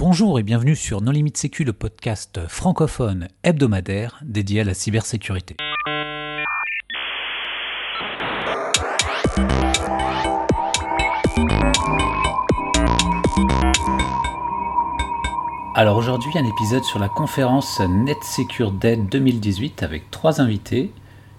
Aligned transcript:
Bonjour 0.00 0.38
et 0.38 0.42
bienvenue 0.42 0.76
sur 0.76 1.02
Non 1.02 1.12
Limite 1.12 1.36
Sécu, 1.36 1.62
le 1.62 1.74
podcast 1.74 2.40
francophone 2.48 3.28
hebdomadaire 3.42 4.18
dédié 4.24 4.62
à 4.62 4.64
la 4.64 4.72
cybersécurité. 4.72 5.56
Alors 15.74 15.98
aujourd'hui, 15.98 16.30
un 16.34 16.46
épisode 16.46 16.84
sur 16.84 16.98
la 16.98 17.10
conférence 17.10 17.78
NetSecure 17.80 18.72
Day 18.72 18.96
2018 18.96 19.82
avec 19.82 20.10
trois 20.10 20.40
invités. 20.40 20.94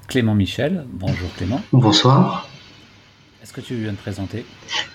Clément 0.07 0.35
Michel, 0.35 0.85
bonjour 0.93 1.33
Clément. 1.35 1.61
Bonsoir. 1.73 2.50
Est-ce 3.41 3.53
que 3.53 3.61
tu 3.61 3.73
viens 3.73 3.91
de 3.91 3.97
présenter? 3.97 4.45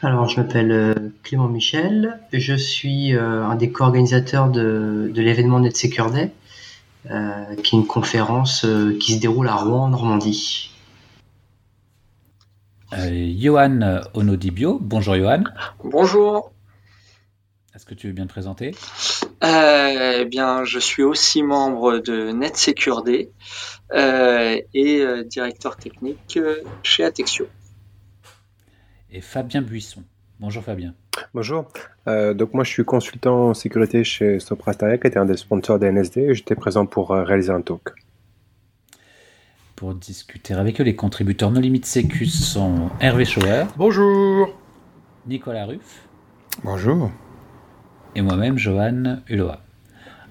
Alors, 0.02 0.28
je 0.28 0.40
m'appelle 0.40 0.70
euh, 0.70 0.94
Clément 1.24 1.48
Michel. 1.48 2.20
Je 2.32 2.54
suis 2.54 3.12
euh, 3.12 3.44
un 3.44 3.56
des 3.56 3.72
co-organisateurs 3.72 4.50
de, 4.50 5.10
l'événement 5.16 5.58
NetSecure 5.58 6.12
Day, 6.12 6.30
euh, 7.10 7.56
qui 7.64 7.74
est 7.74 7.78
une 7.80 7.88
conférence 7.88 8.64
qui 9.00 9.14
se 9.14 9.20
déroule 9.20 9.48
à 9.48 9.56
Rouen, 9.56 9.86
en 9.86 9.88
Normandie. 9.88 10.70
Johan 12.92 14.02
Onodibio. 14.14 14.78
Bonjour 14.80 15.16
Johan. 15.16 15.42
Bonjour. 15.82 16.52
Est-ce 17.74 17.84
que 17.84 17.94
tu 17.94 18.06
veux 18.06 18.12
bien 18.12 18.26
te 18.26 18.32
présenter? 18.32 18.76
Eh 19.42 20.24
bien, 20.30 20.62
je 20.62 20.78
suis 20.78 21.02
aussi 21.02 21.42
membre 21.42 21.98
de 21.98 22.30
NetSecure 22.30 23.02
Day 23.02 23.28
et 23.92 25.04
directeur 25.24 25.76
technique 25.76 26.38
chez 26.84 27.02
Atexio 27.02 27.48
et 29.16 29.22
Fabien 29.22 29.62
Buisson. 29.62 30.02
Bonjour 30.40 30.62
Fabien. 30.62 30.92
Bonjour. 31.32 31.66
Euh, 32.06 32.34
donc 32.34 32.52
moi 32.52 32.64
je 32.64 32.70
suis 32.70 32.84
consultant 32.84 33.48
en 33.48 33.54
sécurité 33.54 34.04
chez 34.04 34.38
Soprasteria 34.40 34.98
qui 34.98 35.06
était 35.06 35.18
un 35.18 35.24
des 35.24 35.38
sponsors 35.38 35.78
des 35.78 35.90
NSD 35.90 36.20
et 36.20 36.34
j'étais 36.34 36.54
présent 36.54 36.84
pour 36.84 37.12
euh, 37.12 37.24
réaliser 37.24 37.50
un 37.50 37.62
talk. 37.62 37.94
Pour 39.74 39.94
discuter 39.94 40.52
avec 40.52 40.80
eux, 40.80 40.84
les 40.84 40.96
contributeurs 40.96 41.50
No 41.50 41.60
Limite 41.60 41.86
Sécu 41.86 42.26
sont 42.26 42.90
Hervé 43.00 43.24
Schauer. 43.24 43.64
Bonjour. 43.78 44.54
Nicolas 45.26 45.64
Ruff. 45.64 46.06
Bonjour. 46.62 47.10
Et 48.14 48.20
moi-même, 48.20 48.58
Johan 48.58 49.20
Uloa. 49.28 49.62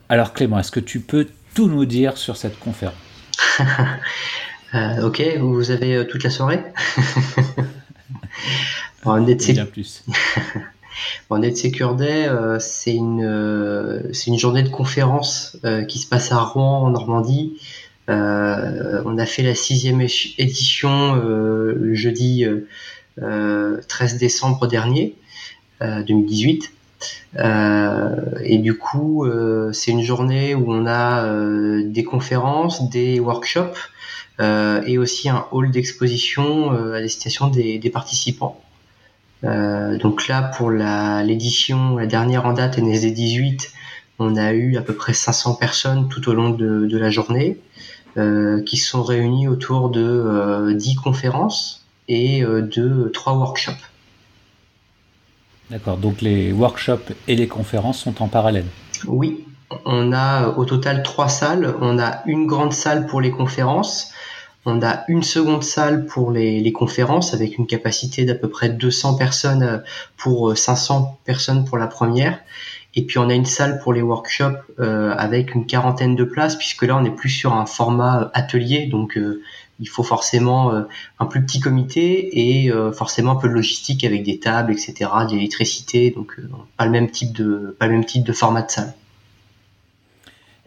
Alors 0.10 0.34
Clément, 0.34 0.60
est-ce 0.60 0.72
que 0.72 0.80
tu 0.80 1.00
peux 1.00 1.28
tout 1.56 1.68
nous 1.68 1.86
dire 1.86 2.18
sur 2.18 2.38
cette 2.38 2.60
conférence? 2.60 2.96
Euh, 4.74 5.08
Ok, 5.08 5.24
vous 5.40 5.72
avez 5.72 6.06
toute 6.06 6.24
la 6.26 6.30
soirée? 6.30 6.62
bon, 9.04 9.20
Net 9.26 9.72
plus. 9.72 10.04
bon, 11.30 11.40
Day, 11.40 12.28
euh, 12.28 12.60
c'est 12.60 12.94
une, 12.94 13.24
euh, 13.24 14.12
une 14.28 14.38
journée 14.38 14.64
de 14.64 14.70
conférence 14.70 15.58
euh, 15.66 15.84
qui 15.84 16.00
se 16.00 16.08
passe 16.08 16.32
à 16.32 16.40
Rouen, 16.40 16.84
en 16.84 16.90
Normandie. 16.90 17.58
on 18.08 19.18
a 19.18 19.26
fait 19.26 19.44
la 19.44 19.56
sixième 19.56 20.02
édition 20.38 21.16
le 21.16 21.96
jeudi 21.96 22.46
13 23.18 24.18
décembre 24.18 24.68
dernier, 24.68 25.16
2018. 25.82 26.72
et 28.44 28.58
du 28.60 28.78
coup, 28.78 29.28
c'est 29.72 29.92
une 29.92 30.04
journée 30.04 30.54
où 30.54 30.72
on 30.72 30.86
a 30.86 31.28
des 31.84 32.04
conférences, 32.04 32.90
des 32.90 33.20
workshops, 33.20 33.74
euh, 33.74 33.95
et 34.40 34.98
aussi 34.98 35.30
un 35.30 35.46
hall 35.52 35.72
d'exposition 35.72 36.74
euh, 36.74 36.94
à 36.94 37.02
destination 37.02 37.48
des, 37.48 37.80
des 37.80 37.90
participants. 37.90 38.62
Euh, 39.44 39.98
donc 39.98 40.28
là, 40.28 40.42
pour 40.42 40.72
l'édition, 40.72 41.98
la, 41.98 42.08
dernière 42.08 42.46
en 42.46 42.54
date, 42.54 42.78
NSD 42.78 43.12
18, 43.12 43.72
on 44.20 44.36
a 44.36 44.54
eu 44.54 44.78
à 44.78 44.82
peu 44.82 44.94
près 44.94 45.14
500 45.14 45.56
personnes 45.56 46.10
tout 46.10 46.30
au 46.30 46.34
long 46.34 46.50
de, 46.50 46.86
de 46.86 46.98
la 46.98 47.10
journée 47.10 47.58
euh, 48.18 48.64
qui 48.64 48.78
sont 48.78 49.04
réunies 49.04 49.48
autour 49.48 49.90
de 49.90 50.02
euh, 50.02 50.74
10 50.74 50.96
conférences 50.96 51.86
et 52.08 52.44
de 52.44 53.10
3 53.14 53.34
workshops. 53.34 53.72
D'accord, 55.72 55.98
donc 55.98 56.22
les 56.22 56.52
workshops 56.52 57.12
et 57.28 57.36
les 57.36 57.48
conférences 57.48 57.98
sont 57.98 58.22
en 58.22 58.28
parallèle 58.28 58.68
Oui, 59.08 59.44
on 59.86 60.14
a 60.14 60.50
au 60.50 60.66
total 60.66 61.02
3 61.02 61.28
salles. 61.30 61.76
On 61.82 61.98
a 61.98 62.22
une 62.28 62.46
grande 62.46 62.74
salle 62.74 63.08
pour 63.08 63.22
les 63.22 63.32
conférences, 63.32 64.12
on 64.66 64.82
a 64.82 65.04
une 65.08 65.24
seconde 65.24 65.64
salle 65.64 66.06
pour 66.06 66.32
les, 66.32 66.72
conférences 66.74 67.34
avec 67.34 67.58
une 67.58 67.68
capacité 67.68 68.26
d'à 68.26 68.36
peu 68.36 68.50
près 68.50 68.70
200 68.70 69.16
personnes 69.16 69.64
euh, 69.64 69.78
pour 70.18 70.58
500 70.58 71.02
euh, 71.02 71.16
personnes 71.24 71.66
pour 71.66 71.78
la 71.78 71.88
première. 71.88 72.40
Et 72.96 73.06
puis 73.06 73.20
on 73.20 73.30
a 73.30 73.34
une 73.34 73.46
salle 73.46 73.80
pour 73.80 73.94
les 73.94 74.02
workshops 74.02 74.58
euh, 74.80 75.14
avec 75.18 75.54
une 75.54 75.66
quarantaine 75.66 76.16
de 76.16 76.24
places 76.24 76.56
puisque 76.56 76.84
là 76.84 76.98
on 76.98 77.06
est 77.06 77.12
plus 77.12 77.30
sur 77.30 77.54
un 77.54 77.66
format 77.66 78.32
atelier 78.34 78.88
donc 78.88 79.20
il 79.82 79.90
faut 79.90 80.04
forcément 80.04 80.72
un 81.20 81.26
plus 81.26 81.44
petit 81.46 81.60
comité 81.60 82.64
et 82.64 82.72
forcément 82.94 83.34
un 83.34 83.36
peu 83.36 83.50
de 83.50 83.54
logistique 83.54 84.06
avec 84.06 84.24
des 84.24 84.40
tables 84.40 84.72
etc 84.72 85.12
d'électricité 85.30 86.12
donc 86.12 86.40
pas 86.78 86.86
le 86.86 86.92
même 86.92 87.12
type 87.12 87.34
de 87.34 87.76
pas 87.78 87.88
le 87.88 87.92
même 87.92 88.06
type 88.06 88.24
de 88.24 88.32
format 88.32 88.62
de 88.62 88.72
salle. 88.72 88.94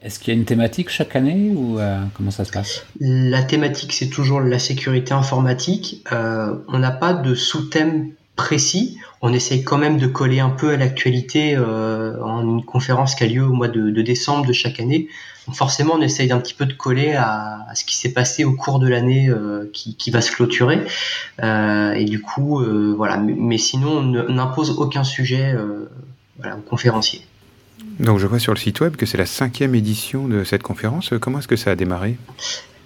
Est-ce 0.00 0.20
qu'il 0.20 0.32
y 0.32 0.36
a 0.36 0.38
une 0.38 0.44
thématique 0.44 0.90
chaque 0.90 1.16
année 1.16 1.50
ou 1.54 1.80
euh, 1.80 2.00
comment 2.14 2.30
ça 2.30 2.44
se 2.44 2.52
passe? 2.52 2.84
La 3.00 3.42
thématique, 3.42 3.92
c'est 3.92 4.08
toujours 4.08 4.40
la 4.40 4.60
sécurité 4.60 5.12
informatique. 5.12 6.04
Euh, 6.12 6.54
on 6.68 6.78
n'a 6.78 6.92
pas 6.92 7.14
de 7.14 7.34
sous-thème 7.34 8.10
précis. 8.36 8.98
On 9.22 9.32
essaye 9.32 9.64
quand 9.64 9.78
même 9.78 9.98
de 9.98 10.06
coller 10.06 10.38
un 10.38 10.50
peu 10.50 10.70
à 10.70 10.76
l'actualité 10.76 11.56
euh, 11.56 12.22
en 12.22 12.42
une 12.42 12.64
conférence 12.64 13.16
qui 13.16 13.24
a 13.24 13.26
lieu 13.26 13.42
au 13.42 13.52
mois 13.52 13.66
de, 13.66 13.90
décembre 14.02 14.46
de 14.46 14.52
chaque 14.52 14.78
année. 14.78 15.08
Donc 15.48 15.56
forcément, 15.56 15.94
on 15.94 16.00
essaye 16.00 16.28
d'un 16.28 16.38
petit 16.38 16.54
peu 16.54 16.66
de 16.66 16.74
coller 16.74 17.14
à, 17.14 17.66
ce 17.74 17.84
qui 17.84 17.96
s'est 17.96 18.12
passé 18.12 18.44
au 18.44 18.52
cours 18.52 18.78
de 18.78 18.86
l'année 18.86 19.32
qui, 19.72 20.10
va 20.12 20.20
se 20.20 20.30
clôturer. 20.30 20.78
et 21.42 22.04
du 22.04 22.20
coup, 22.20 22.62
voilà. 22.94 23.16
Mais, 23.16 23.58
sinon, 23.58 23.96
on 23.98 24.32
n'impose 24.32 24.70
aucun 24.78 25.04
sujet 25.04 25.56
aux 26.44 26.60
conférenciers. 26.68 27.22
Donc 28.00 28.18
je 28.18 28.26
vois 28.26 28.38
sur 28.38 28.52
le 28.52 28.58
site 28.58 28.80
web 28.80 28.96
que 28.96 29.06
c'est 29.06 29.18
la 29.18 29.26
cinquième 29.26 29.74
édition 29.74 30.28
de 30.28 30.44
cette 30.44 30.62
conférence. 30.62 31.12
Comment 31.20 31.40
est-ce 31.40 31.48
que 31.48 31.56
ça 31.56 31.72
a 31.72 31.74
démarré? 31.74 32.16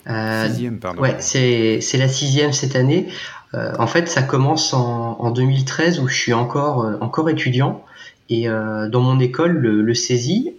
Euh, 0.09 0.49
Sixième, 0.49 0.79
pardon. 0.79 1.01
Ouais, 1.01 1.17
c'est, 1.21 1.81
la 1.95 2.09
sixième 2.09 2.53
cette 2.53 2.77
année. 2.77 3.09
Euh, 3.55 3.73
en 3.79 3.87
fait, 3.87 4.09
ça 4.09 4.23
commence 4.23 4.73
en, 4.73 5.31
2013 5.31 6.01
où 6.01 6.09
je 6.09 6.15
suis 6.15 6.33
encore, 6.33 6.85
euh, 6.85 6.97
encore 7.01 7.29
étudiant. 7.29 7.85
Et 8.31 8.47
dans 8.47 9.01
mon 9.01 9.21
école, 9.21 9.53
le, 9.59 9.83
le 9.83 9.95
CESI, 9.95 10.55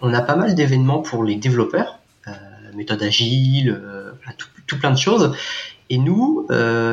on 0.00 0.14
a 0.14 0.20
pas 0.20 0.36
mal 0.36 0.54
d'événements 0.54 1.00
pour 1.00 1.24
les 1.24 1.34
développeurs, 1.34 1.98
méthode 2.76 3.02
agile, 3.02 3.82
tout, 4.38 4.46
tout, 4.68 4.78
plein 4.78 4.92
de 4.92 4.98
choses. 4.98 5.34
Et 5.88 5.98
nous, 5.98 6.46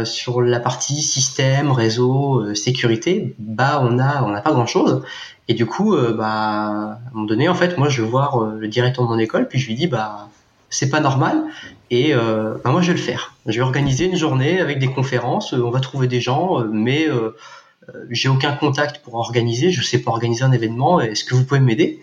sur 0.04 0.42
la 0.42 0.60
partie 0.60 1.02
système, 1.02 1.72
réseau, 1.72 2.54
sécurité, 2.54 3.36
bah 3.40 3.80
on 3.84 3.98
a 3.98 4.24
on 4.24 4.30
n'a 4.30 4.42
pas 4.42 4.52
grand 4.52 4.68
chose. 4.68 5.04
Et 5.48 5.54
du 5.54 5.66
coup, 5.66 5.96
euh, 5.96 6.14
bah, 6.14 6.28
à 6.28 6.70
un 6.70 7.00
moment 7.14 7.26
donné, 7.26 7.50
en 7.50 7.56
fait, 7.56 7.78
moi, 7.78 7.90
je 7.90 8.02
vais 8.02 8.08
voir 8.08 8.42
euh, 8.42 8.58
le 8.58 8.68
directeur 8.68 9.04
de 9.04 9.10
mon 9.10 9.20
école, 9.20 9.48
puis 9.48 9.60
je 9.60 9.68
lui 9.68 9.76
dis, 9.76 9.88
bah, 9.88 10.30
c'est 10.70 10.90
pas 10.90 11.02
normal, 11.02 11.44
et 11.92 12.14
euh, 12.14 12.56
bah, 12.64 12.72
moi, 12.72 12.82
je 12.82 12.88
vais 12.88 12.98
le 12.98 13.04
faire. 13.04 13.36
Je 13.46 13.58
vais 13.58 13.62
organiser 13.62 14.06
une 14.06 14.16
journée 14.16 14.62
avec 14.62 14.80
des 14.80 14.88
conférences, 14.88 15.54
on 15.54 15.70
va 15.70 15.82
trouver 15.82 16.08
des 16.08 16.22
gens, 16.22 16.64
mais 16.72 17.08
j'ai 18.10 18.30
aucun 18.30 18.54
contact 18.54 19.04
pour 19.04 19.16
organiser, 19.16 19.72
je 19.72 19.84
sais 19.84 20.00
pas 20.00 20.12
organiser 20.12 20.44
un 20.44 20.54
événement, 20.54 21.02
est-ce 21.02 21.26
que 21.26 21.36
vous 21.36 21.44
pouvez 21.44 21.60
m'aider? 21.60 22.02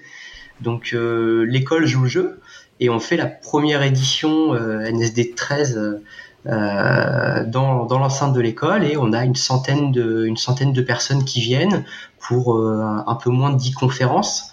Donc, 0.60 0.94
l'école 0.94 1.86
joue 1.86 2.02
le 2.02 2.08
jeu, 2.08 2.40
et 2.78 2.90
on 2.90 3.00
fait 3.00 3.16
la 3.16 3.26
première 3.26 3.82
édition 3.82 4.52
NSD 4.54 5.32
13 5.34 6.02
euh, 6.46 7.44
dans, 7.44 7.86
l'enceinte 7.86 8.32
de 8.32 8.40
l'école 8.40 8.84
et 8.84 8.96
on 8.96 9.12
a 9.12 9.24
une 9.26 9.36
centaine 9.36 9.92
de, 9.92 10.32
centaine 10.36 10.72
de 10.72 10.80
personnes 10.80 11.24
qui 11.24 11.40
viennent 11.40 11.84
pour 12.18 12.56
euh, 12.56 12.82
un 13.06 13.14
peu 13.14 13.28
moins 13.28 13.50
de 13.50 13.58
10 13.58 13.72
conférences. 13.72 14.50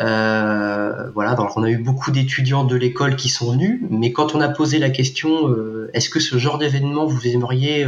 Euh, 0.00 1.10
voilà, 1.14 1.34
donc 1.34 1.54
on 1.56 1.62
a 1.62 1.68
eu 1.68 1.76
beaucoup 1.76 2.10
d'étudiants 2.10 2.64
de 2.64 2.74
l'école 2.74 3.16
qui 3.16 3.28
sont 3.28 3.52
venus, 3.52 3.82
mais 3.90 4.12
quand 4.12 4.34
on 4.34 4.40
a 4.40 4.48
posé 4.48 4.78
la 4.78 4.88
question 4.88 5.54
est-ce 5.92 6.08
que 6.08 6.20
ce 6.20 6.38
genre 6.38 6.56
d'événement 6.56 7.04
vous 7.04 7.26
aimeriez 7.26 7.86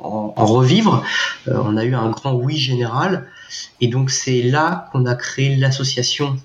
en, 0.00 0.32
revivre, 0.36 1.02
on 1.48 1.76
a 1.76 1.84
eu 1.84 1.94
un 1.94 2.10
grand 2.10 2.34
oui 2.34 2.56
général, 2.56 3.26
et 3.80 3.88
donc 3.88 4.10
c'est 4.10 4.42
là 4.42 4.88
qu'on 4.92 5.06
a 5.06 5.14
créé 5.14 5.56
l'association 5.56 6.36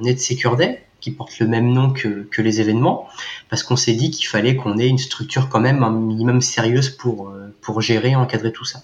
Net 0.00 0.20
Secure 0.20 0.56
qui 1.00 1.10
porte 1.10 1.38
le 1.38 1.46
même 1.46 1.72
nom 1.72 1.90
que, 1.90 2.26
que 2.30 2.42
les 2.42 2.60
événements, 2.60 3.08
parce 3.48 3.62
qu'on 3.62 3.76
s'est 3.76 3.94
dit 3.94 4.10
qu'il 4.10 4.26
fallait 4.26 4.56
qu'on 4.56 4.78
ait 4.78 4.88
une 4.88 4.98
structure 4.98 5.48
quand 5.48 5.60
même 5.60 5.82
un 5.82 5.90
minimum 5.90 6.40
sérieuse 6.40 6.90
pour, 6.90 7.28
euh, 7.28 7.54
pour 7.60 7.80
gérer, 7.80 8.14
encadrer 8.14 8.52
tout 8.52 8.64
ça. 8.64 8.82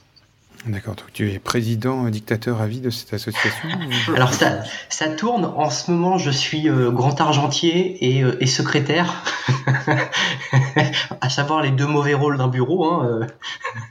D'accord, 0.66 0.94
donc 0.94 1.12
tu 1.12 1.32
es 1.32 1.40
président 1.40 2.08
dictateur 2.08 2.60
à 2.60 2.68
vie 2.68 2.80
de 2.80 2.90
cette 2.90 3.12
association 3.14 3.68
Alors 4.14 4.32
ça, 4.32 4.62
ça 4.88 5.08
tourne, 5.08 5.44
en 5.44 5.70
ce 5.70 5.90
moment 5.90 6.18
je 6.18 6.30
suis 6.30 6.68
euh, 6.68 6.92
grand 6.92 7.20
argentier 7.20 8.14
et, 8.14 8.22
euh, 8.22 8.46
secrétaire, 8.46 9.24
à 11.20 11.30
savoir 11.30 11.62
les 11.62 11.72
deux 11.72 11.86
mauvais 11.86 12.14
rôles 12.14 12.38
d'un 12.38 12.46
bureau, 12.46 12.84
hein, 12.84 13.26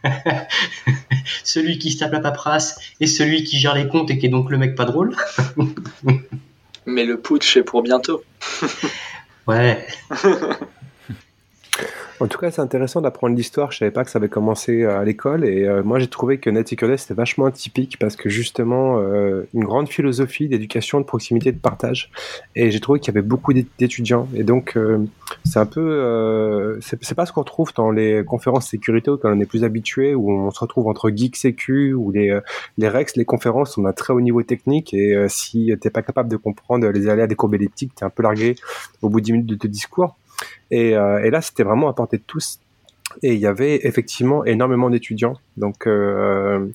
euh. 0.05 0.09
celui 1.43 1.77
qui 1.77 1.91
se 1.91 1.97
tape 1.97 2.13
la 2.13 2.21
paperasse 2.21 2.79
et 3.01 3.07
celui 3.07 3.43
qui 3.43 3.59
gère 3.59 3.75
les 3.75 3.89
comptes 3.89 4.09
et 4.09 4.17
qui 4.17 4.27
est 4.27 4.29
donc 4.29 4.49
le 4.49 4.57
mec 4.57 4.75
pas 4.75 4.85
drôle. 4.85 5.13
Mais 6.85 7.05
le 7.05 7.19
putsch 7.19 7.57
est 7.57 7.63
pour 7.63 7.83
bientôt. 7.83 8.23
ouais. 9.47 9.85
En 12.21 12.27
tout 12.27 12.37
cas, 12.37 12.51
c'est 12.51 12.61
intéressant 12.61 13.01
d'apprendre 13.01 13.35
l'histoire. 13.35 13.71
Je 13.71 13.79
savais 13.79 13.89
pas 13.89 14.03
que 14.03 14.11
ça 14.11 14.19
avait 14.19 14.29
commencé 14.29 14.83
euh, 14.83 14.99
à 14.99 15.03
l'école 15.03 15.43
et 15.43 15.65
euh, 15.65 15.81
moi 15.81 15.97
j'ai 15.97 16.05
trouvé 16.05 16.37
que 16.37 16.51
NetSecurity 16.51 17.01
c'était 17.01 17.15
vachement 17.15 17.45
atypique 17.45 17.97
parce 17.97 18.15
que 18.15 18.29
justement 18.29 18.99
euh, 18.99 19.47
une 19.55 19.63
grande 19.63 19.89
philosophie 19.89 20.47
d'éducation, 20.47 20.99
de 20.99 21.05
proximité, 21.05 21.51
de 21.51 21.57
partage. 21.57 22.11
Et 22.55 22.69
j'ai 22.69 22.79
trouvé 22.79 22.99
qu'il 22.99 23.11
y 23.11 23.17
avait 23.17 23.27
beaucoup 23.27 23.53
d'étudiants 23.53 24.27
et 24.35 24.43
donc 24.43 24.77
c'est 25.45 25.57
un 25.57 25.65
peu 25.65 26.79
c'est 26.81 27.15
pas 27.15 27.25
ce 27.25 27.33
qu'on 27.33 27.41
retrouve 27.41 27.71
dans 27.75 27.89
les 27.89 28.23
conférences 28.23 28.67
sécurité 28.67 29.09
où 29.09 29.17
on 29.23 29.39
est 29.39 29.45
plus 29.45 29.63
habitué 29.63 30.13
où 30.13 30.31
on 30.31 30.51
se 30.51 30.59
retrouve 30.59 30.87
entre 30.87 31.09
geeks 31.09 31.35
sécu 31.35 31.93
ou 31.93 32.11
les 32.11 32.39
les 32.77 32.87
Rex, 32.87 33.15
les 33.15 33.25
conférences 33.25 33.77
on 33.79 33.85
a 33.85 33.93
très 33.93 34.13
haut 34.13 34.21
niveau 34.21 34.43
technique 34.43 34.93
et 34.93 35.25
si 35.27 35.71
t'es 35.81 35.89
pas 35.89 36.03
capable 36.03 36.29
de 36.29 36.37
comprendre 36.37 36.87
les 36.87 37.07
aléas 37.09 37.27
des 37.27 37.35
courbes 37.35 37.55
elliptiques, 37.55 37.95
t'es 37.95 38.05
un 38.05 38.09
peu 38.11 38.21
largué 38.21 38.55
au 39.01 39.09
bout 39.09 39.21
de 39.21 39.25
10 39.25 39.31
minutes 39.31 39.49
de, 39.49 39.55
de 39.55 39.67
discours. 39.67 40.17
Euh, 40.73 41.19
et, 41.19 41.29
là, 41.29 41.41
c'était 41.41 41.63
vraiment 41.63 41.89
à 41.89 41.93
portée 41.93 42.17
de 42.17 42.23
tous. 42.25 42.59
Et 43.23 43.33
il 43.33 43.39
y 43.39 43.47
avait 43.47 43.85
effectivement 43.85 44.45
énormément 44.45 44.89
d'étudiants. 44.89 45.37
Donc, 45.57 45.85
euh, 45.85 46.67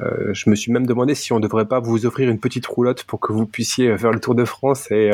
euh, 0.00 0.32
je 0.32 0.50
me 0.50 0.54
suis 0.54 0.70
même 0.70 0.86
demandé 0.86 1.14
si 1.14 1.32
on 1.32 1.36
ne 1.36 1.42
devrait 1.42 1.64
pas 1.64 1.80
vous 1.80 2.04
offrir 2.04 2.28
une 2.28 2.38
petite 2.38 2.66
roulotte 2.66 3.04
pour 3.04 3.20
que 3.20 3.32
vous 3.32 3.46
puissiez 3.46 3.96
faire 3.96 4.12
le 4.12 4.20
tour 4.20 4.34
de 4.34 4.44
France 4.44 4.90
et, 4.90 5.10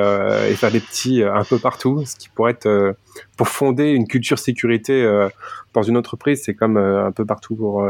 faire 0.57 0.73
des 0.73 0.81
petits 0.81 1.23
un 1.23 1.45
peu 1.45 1.59
partout, 1.59 2.05
ce 2.05 2.17
qui 2.17 2.29
pourrait 2.29 2.53
être 2.53 2.97
pour 3.37 3.49
fonder 3.49 3.93
une 3.93 4.07
culture 4.09 4.39
sécurité 4.39 5.09
dans 5.73 5.83
une 5.83 5.97
entreprise, 5.97 6.43
c'est 6.45 6.55
comme 6.55 6.77
un 6.77 7.13
peu 7.13 7.25
partout 7.25 7.81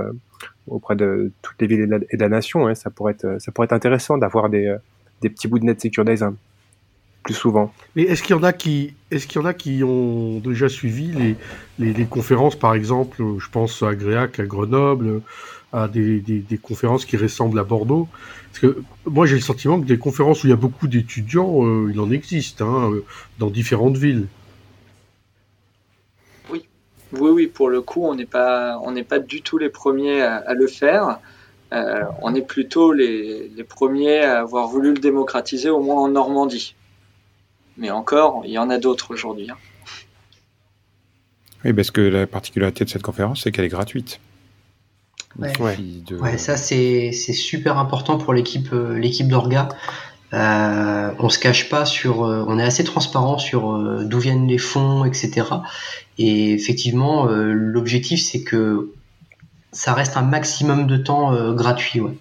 auprès 0.69 0.95
de 0.95 1.33
toutes 1.43 1.61
les 1.61 1.67
villes 1.67 2.07
et 2.11 2.17
de 2.17 2.23
la, 2.23 2.29
nation. 2.29 2.69
Hein. 2.69 2.75
ça 2.75 2.91
pourrait 2.91 3.15
être 3.15 3.41
ça 3.41 3.51
pourrait 3.51 3.65
être 3.65 3.73
intéressant 3.73 4.17
d'avoir 4.17 4.49
des, 4.49 4.77
des 5.21 5.31
petits 5.31 5.49
bouts 5.49 5.59
de 5.59 5.65
net 5.65 5.85
plus 7.25 7.35
souvent. 7.35 7.73
Mais 7.97 8.03
est-ce 8.03 8.23
qu'il 8.23 8.37
y 8.37 8.39
en 8.39 8.43
a 8.45 8.53
qui, 8.53 8.95
est-ce 9.11 9.27
qu'il 9.27 9.41
y 9.41 9.45
en 9.45 9.47
a 9.47 9.55
qui 9.55 9.83
ont 9.83 10.39
déjà 10.39 10.69
suivi 10.69 11.37
les, 11.79 11.93
les, 11.93 12.05
conférences, 12.05 12.55
par 12.55 12.75
exemple, 12.75 13.23
je 13.39 13.49
pense 13.51 13.83
à 13.83 13.95
Gréac, 13.95 14.39
à 14.39 14.45
Grenoble, 14.45 15.23
à 15.73 15.89
des, 15.89 16.21
des, 16.21 16.59
conférences 16.59 17.05
qui 17.05 17.17
ressemblent 17.17 17.59
à 17.59 17.65
Bordeaux? 17.65 18.09
Parce 18.53 18.61
que 18.61 18.83
moi, 19.07 19.27
j'ai 19.27 19.37
le 19.37 19.41
sentiment 19.41 19.81
que 19.81 19.87
des 19.87 19.99
conférences 19.99 20.45
où 20.45 20.47
il 20.47 20.51
y 20.51 20.53
a 20.53 20.57
beaucoup 20.57 20.87
d'étudiants, 20.87 21.65
euh, 21.65 21.91
il 21.91 21.99
en 21.99 22.11
existe, 22.11 22.61
hein, 22.61 22.91
euh, 22.93 23.05
dans 23.39 23.51
différentes 23.51 23.97
villes. 23.97 24.27
Oui, 26.51 26.67
oui, 27.13 27.31
oui. 27.31 27.47
Pour 27.47 27.71
le 27.71 27.81
coup, 27.81 28.05
on 28.05 28.15
n'est 28.15 28.27
pas, 28.27 28.79
on 28.85 28.93
n'est 28.93 29.03
pas 29.03 29.19
du 29.19 29.41
tout 29.41 29.57
les 29.57 29.71
premiers 29.71 30.21
à, 30.21 30.53
le 30.53 30.67
faire. 30.67 31.21
Euh, 31.73 32.03
on 32.21 32.35
est 32.35 32.47
plutôt 32.47 32.93
les, 32.93 33.49
les 33.49 33.65
premiers 33.65 34.21
à 34.21 34.41
avoir 34.41 34.69
voulu 34.69 34.93
le 34.93 35.01
démocratiser, 35.01 35.71
au 35.71 35.81
moins 35.81 36.03
en 36.03 36.09
Normandie. 36.09 36.77
Mais 37.77 37.91
encore, 37.91 38.43
il 38.45 38.53
y 38.53 38.59
en 38.59 38.71
a 38.71 38.79
d'autres 38.79 39.13
aujourd'hui. 39.13 39.51
Hein. 39.51 39.57
Oui, 41.65 41.73
parce 41.73 41.91
que 41.91 42.01
la 42.01 42.27
particularité 42.27 42.85
de 42.85 42.91
cette 42.91 43.03
conférence, 43.03 43.43
c'est 43.43 43.53
qu'elle 43.53 43.65
est 43.65 43.69
gratuite. 43.69 44.21
Ouais, 45.39 46.39
ça 46.39 46.57
c'est 46.57 47.11
super 47.13 47.79
important 47.79 48.19
pour 48.19 48.33
l'équipe 48.33 48.73
euh, 48.73 48.97
l'équipe 48.97 49.27
d'Orga. 49.27 49.69
Euh, 50.35 51.13
on 51.19 51.29
se 51.29 51.39
cache 51.39 51.69
pas 51.69 51.85
sur, 51.85 52.25
euh, 52.25 52.45
on 52.49 52.59
est 52.59 52.65
assez 52.65 52.83
transparent 52.83 53.39
sur 53.39 53.73
euh, 53.73 54.05
d'où 54.05 54.19
viennent 54.19 54.49
les 54.49 54.59
fonds, 54.59 55.05
etc. 55.05 55.47
Et 56.19 56.53
effectivement, 56.53 57.27
l'objectif 57.27 58.23
c'est 58.23 58.43
que 58.43 58.93
ça 59.73 59.95
reste 59.95 60.17
un 60.17 60.23
maximum 60.23 60.87
de 60.87 60.97
temps 60.97 61.53
gratuit. 61.53 62.01
Ouais. 62.01 62.17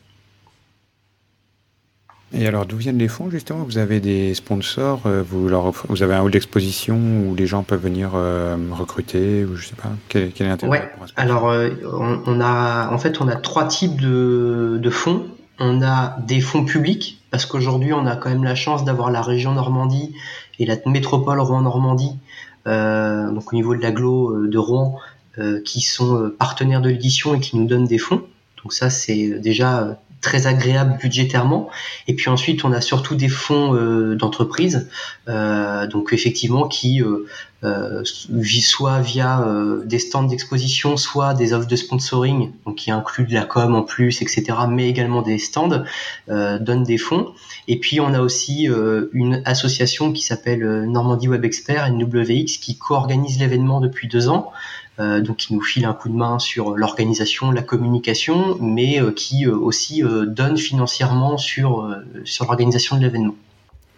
Et 2.36 2.48
alors, 2.48 2.66
d'où 2.66 2.78
viennent 2.78 2.98
les 2.98 3.08
fonds, 3.08 3.30
justement? 3.30 3.60
Vous 3.64 3.78
avez 3.78 4.00
des 4.00 4.34
sponsors 4.34 5.02
euh, 5.06 5.22
vous, 5.22 5.48
leur 5.48 5.72
vous 5.88 6.02
avez 6.02 6.16
un 6.16 6.24
hall 6.24 6.32
d'exposition 6.32 6.98
où 6.98 7.36
les 7.36 7.46
gens 7.46 7.62
peuvent 7.62 7.84
venir 7.84 8.12
euh, 8.16 8.58
recruter 8.72 9.46
ou 9.46 9.56
je 9.56 9.68
sais 9.68 9.76
pas? 9.76 9.92
Quel, 10.10 10.32
quel 10.32 10.48
est 10.48 10.50
l'intérêt 10.50 10.72
ouais. 10.72 10.92
Alors, 11.16 11.50
euh, 11.50 11.70
on, 12.26 12.42
a, 12.42 12.90
en 12.92 12.98
fait, 12.98 13.22
on 13.22 13.28
a 13.28 13.36
trois 13.36 13.68
types 13.68 14.02
de, 14.02 14.80
de 14.82 14.90
fonds. 14.90 15.28
On 15.60 15.84
a 15.84 16.18
des 16.26 16.42
fonds 16.42 16.66
publics, 16.66 17.22
parce 17.30 17.46
qu'aujourd'hui, 17.46 17.94
on 17.94 18.08
a 18.08 18.16
quand 18.16 18.30
même 18.30 18.44
la 18.44 18.56
chance 18.56 18.84
d'avoir 18.84 19.12
la 19.12 19.22
région 19.22 19.54
Normandie 19.54 20.16
et 20.58 20.66
la 20.66 20.78
métropole 20.88 21.40
Rouen-Normandie, 21.40 22.18
donc 22.66 23.54
au 23.54 23.56
niveau 23.56 23.76
de 23.76 23.82
l'agglo 23.82 24.48
de 24.48 24.58
Rouen, 24.58 24.98
qui 25.64 25.82
sont 25.82 26.32
partenaires 26.40 26.82
de 26.82 26.90
l'édition 26.90 27.36
et 27.36 27.40
qui 27.40 27.56
nous 27.56 27.68
donnent 27.68 27.86
des 27.86 28.00
fonds. 28.00 28.24
Donc 28.64 28.74
ça, 28.74 28.90
c'est 28.90 29.40
déjà 29.40 30.00
très 30.24 30.48
agréable 30.48 30.98
budgétairement. 31.00 31.70
Et 32.08 32.16
puis 32.16 32.30
ensuite, 32.30 32.66
on 32.66 32.72
a 32.72 32.82
surtout 32.82 33.16
des 33.16 33.30
fonds 33.30 33.76
euh, 33.76 34.16
d'entreprise, 34.16 34.90
euh, 35.28 35.86
donc 35.86 36.14
effectivement 36.14 36.68
qui 36.68 37.04
euh, 37.04 37.28
euh 37.64 38.04
soit 38.04 39.00
via 39.00 39.46
des 39.86 40.00
stands 40.00 40.24
d'exposition, 40.24 40.98
soit 40.98 41.34
des 41.34 41.54
offres 41.54 41.68
de 41.68 41.76
sponsoring, 41.76 42.52
donc 42.66 42.76
qui 42.76 42.92
incluent 42.92 43.28
de 43.28 43.34
la 43.34 43.46
com 43.46 43.76
en 43.76 43.84
plus, 43.84 44.22
etc., 44.22 44.44
mais 44.68 44.90
également 44.90 45.22
des 45.22 45.38
stands, 45.38 45.84
donnent 46.28 46.84
des 46.84 46.98
fonds. 46.98 47.34
Et 47.68 47.80
puis 47.80 48.00
on 48.02 48.14
a 48.14 48.20
aussi 48.20 48.68
une 49.14 49.42
association 49.46 50.12
qui 50.12 50.24
s'appelle 50.24 50.86
Normandie 50.86 51.30
Web 51.30 51.46
Expert, 51.46 51.90
NWX, 51.90 52.58
qui 52.62 52.78
co-organise 52.78 53.40
l'événement 53.40 53.80
depuis 53.80 54.08
deux 54.08 54.28
ans. 54.28 54.52
Euh, 55.00 55.22
donc 55.22 55.38
qui 55.38 55.56
nous 55.56 55.62
file 55.62 55.86
un 55.86 55.94
coup 55.94 56.08
de 56.08 56.14
main 56.14 56.38
sur 56.38 56.78
l'organisation, 56.78 57.50
la 57.50 57.64
communication, 57.64 58.58
mais 58.62 59.02
euh, 59.02 59.12
qui 59.12 59.48
euh, 59.48 59.56
aussi 59.56 60.04
donne 60.28 60.56
financièrement 60.56 61.38
sur, 61.38 61.92
sur 62.26 62.46
l'organisation 62.46 62.98
de 62.98 63.02
l'événement. 63.02 63.34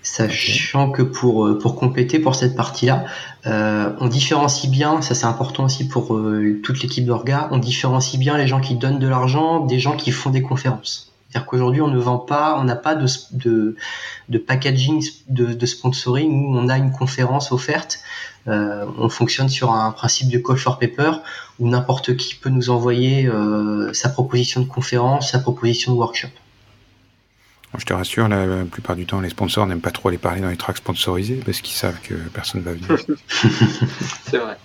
Sachant 0.04 0.92
que 0.92 1.02
pour, 1.02 1.58
pour 1.58 1.76
compléter 1.76 2.20
pour 2.20 2.36
cette 2.36 2.56
partie-là, 2.56 3.06
on 3.46 4.08
différencie 4.08 4.72
bien, 4.72 5.02
ça 5.02 5.16
c'est 5.16 5.26
important 5.26 5.66
aussi 5.66 5.88
pour 5.88 6.16
toute 6.64 6.84
l'équipe 6.84 7.06
d'Orga, 7.06 7.48
on 7.50 7.58
différencie 7.58 8.20
bien 8.20 8.38
les 8.38 8.46
gens 8.46 8.62
qui 8.62 8.76
donnent 8.76 9.00
de 9.00 9.08
l'argent 9.08 9.66
des 9.66 9.80
gens 9.80 9.98
qui 9.98 10.12
font 10.12 10.30
des 10.30 10.44
conférences. 10.44 11.12
C'est-à-dire 11.36 11.48
qu'aujourd'hui, 11.48 11.82
on 11.82 11.88
ne 11.88 11.98
vend 11.98 12.20
pas, 12.20 12.56
on 12.60 12.64
n'a 12.64 12.76
pas 12.76 12.94
de, 12.94 13.08
de, 13.32 13.76
de 14.30 14.38
packaging 14.38 15.04
de, 15.28 15.48
de, 15.54 15.66
sponsoring 15.66 16.32
où 16.32 16.56
on 16.56 16.70
a 16.70 16.78
une 16.78 16.92
conférence 16.92 17.52
offerte. 17.52 18.00
Euh, 18.48 18.86
on 18.98 19.10
fonctionne 19.10 19.50
sur 19.50 19.72
un 19.72 19.92
principe 19.92 20.30
de 20.30 20.38
call 20.38 20.58
for 20.58 20.78
paper 20.78 21.12
où 21.60 21.68
n'importe 21.68 22.16
qui 22.16 22.36
peut 22.36 22.50
nous 22.50 22.70
envoyer 22.70 23.26
euh, 23.26 23.92
sa 23.94 24.10
proposition 24.10 24.62
de 24.62 24.68
conférence, 24.68 25.32
sa 25.32 25.40
proposition 25.40 25.94
de 25.94 25.98
workshop. 25.98 26.28
Je 27.78 27.86
te 27.86 27.94
rassure, 27.94 28.28
la, 28.28 28.64
plupart 28.66 28.96
du 28.96 29.06
temps, 29.06 29.20
les 29.20 29.30
sponsors 29.30 29.68
n'aiment 29.68 29.82
pas 29.82 29.92
trop 29.92 30.10
aller 30.10 30.18
parler 30.18 30.40
dans 30.42 30.50
les 30.50 30.56
tracks 30.56 30.78
sponsorisés 30.78 31.42
parce 31.46 31.60
qu'ils 31.60 31.76
savent 31.76 32.00
que 32.02 32.14
personne 32.14 32.62
ne 32.62 32.66
va 32.66 32.74
venir. 32.74 32.98
C'est 34.26 34.38
vrai. 34.38 34.58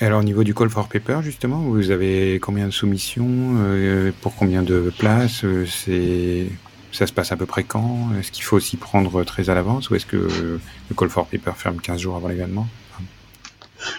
Alors, 0.00 0.20
au 0.20 0.22
niveau 0.22 0.44
du 0.44 0.54
call 0.54 0.68
for 0.68 0.88
paper, 0.88 1.20
justement, 1.22 1.58
vous 1.58 1.90
avez 1.90 2.38
combien 2.38 2.66
de 2.66 2.70
soumissions 2.70 3.26
euh, 3.56 4.12
Pour 4.20 4.36
combien 4.36 4.62
de 4.62 4.92
places 4.96 5.44
C'est 5.66 6.46
ça 6.94 7.06
se 7.06 7.12
passe 7.12 7.32
à 7.32 7.36
peu 7.36 7.46
près 7.46 7.64
quand? 7.64 8.08
Est-ce 8.18 8.30
qu'il 8.30 8.44
faut 8.44 8.60
s'y 8.60 8.76
prendre 8.76 9.24
très 9.24 9.50
à 9.50 9.54
l'avance 9.54 9.90
ou 9.90 9.94
est-ce 9.94 10.06
que 10.06 10.16
le 10.16 10.60
call 10.96 11.10
for 11.10 11.26
paper 11.26 11.52
ferme 11.56 11.80
15 11.80 12.00
jours 12.00 12.16
avant 12.16 12.28
l'événement? 12.28 12.68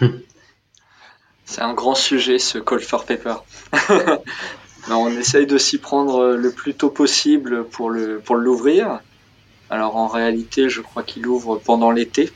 C'est 1.44 1.62
un 1.62 1.74
grand 1.74 1.94
sujet 1.94 2.38
ce 2.38 2.58
call 2.58 2.80
for 2.80 3.04
paper. 3.04 3.36
on 4.90 5.08
essaye 5.10 5.46
de 5.46 5.58
s'y 5.58 5.78
prendre 5.78 6.34
le 6.34 6.50
plus 6.50 6.74
tôt 6.74 6.90
possible 6.90 7.64
pour 7.64 7.90
le 7.90 8.18
pour 8.18 8.36
l'ouvrir. 8.36 9.00
Alors 9.70 9.96
en 9.96 10.08
réalité, 10.08 10.68
je 10.68 10.80
crois 10.80 11.02
qu'il 11.02 11.26
ouvre 11.26 11.60
pendant 11.64 11.90
l'été. 11.90 12.30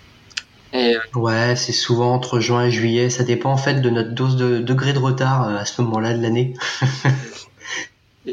Et... 0.72 0.96
Euh, 0.96 1.00
ouais, 1.18 1.56
c'est 1.56 1.72
souvent 1.72 2.14
entre 2.14 2.38
juin 2.40 2.66
et 2.66 2.70
juillet. 2.70 3.10
Ça 3.10 3.24
dépend 3.24 3.50
en 3.52 3.56
fait 3.56 3.80
de 3.80 3.90
notre 3.90 4.10
dose 4.10 4.36
de 4.36 4.58
degré 4.58 4.92
de 4.92 4.98
retard 4.98 5.48
euh, 5.48 5.56
à 5.56 5.64
ce 5.64 5.82
moment-là 5.82 6.14
de 6.14 6.22
l'année. 6.22 6.54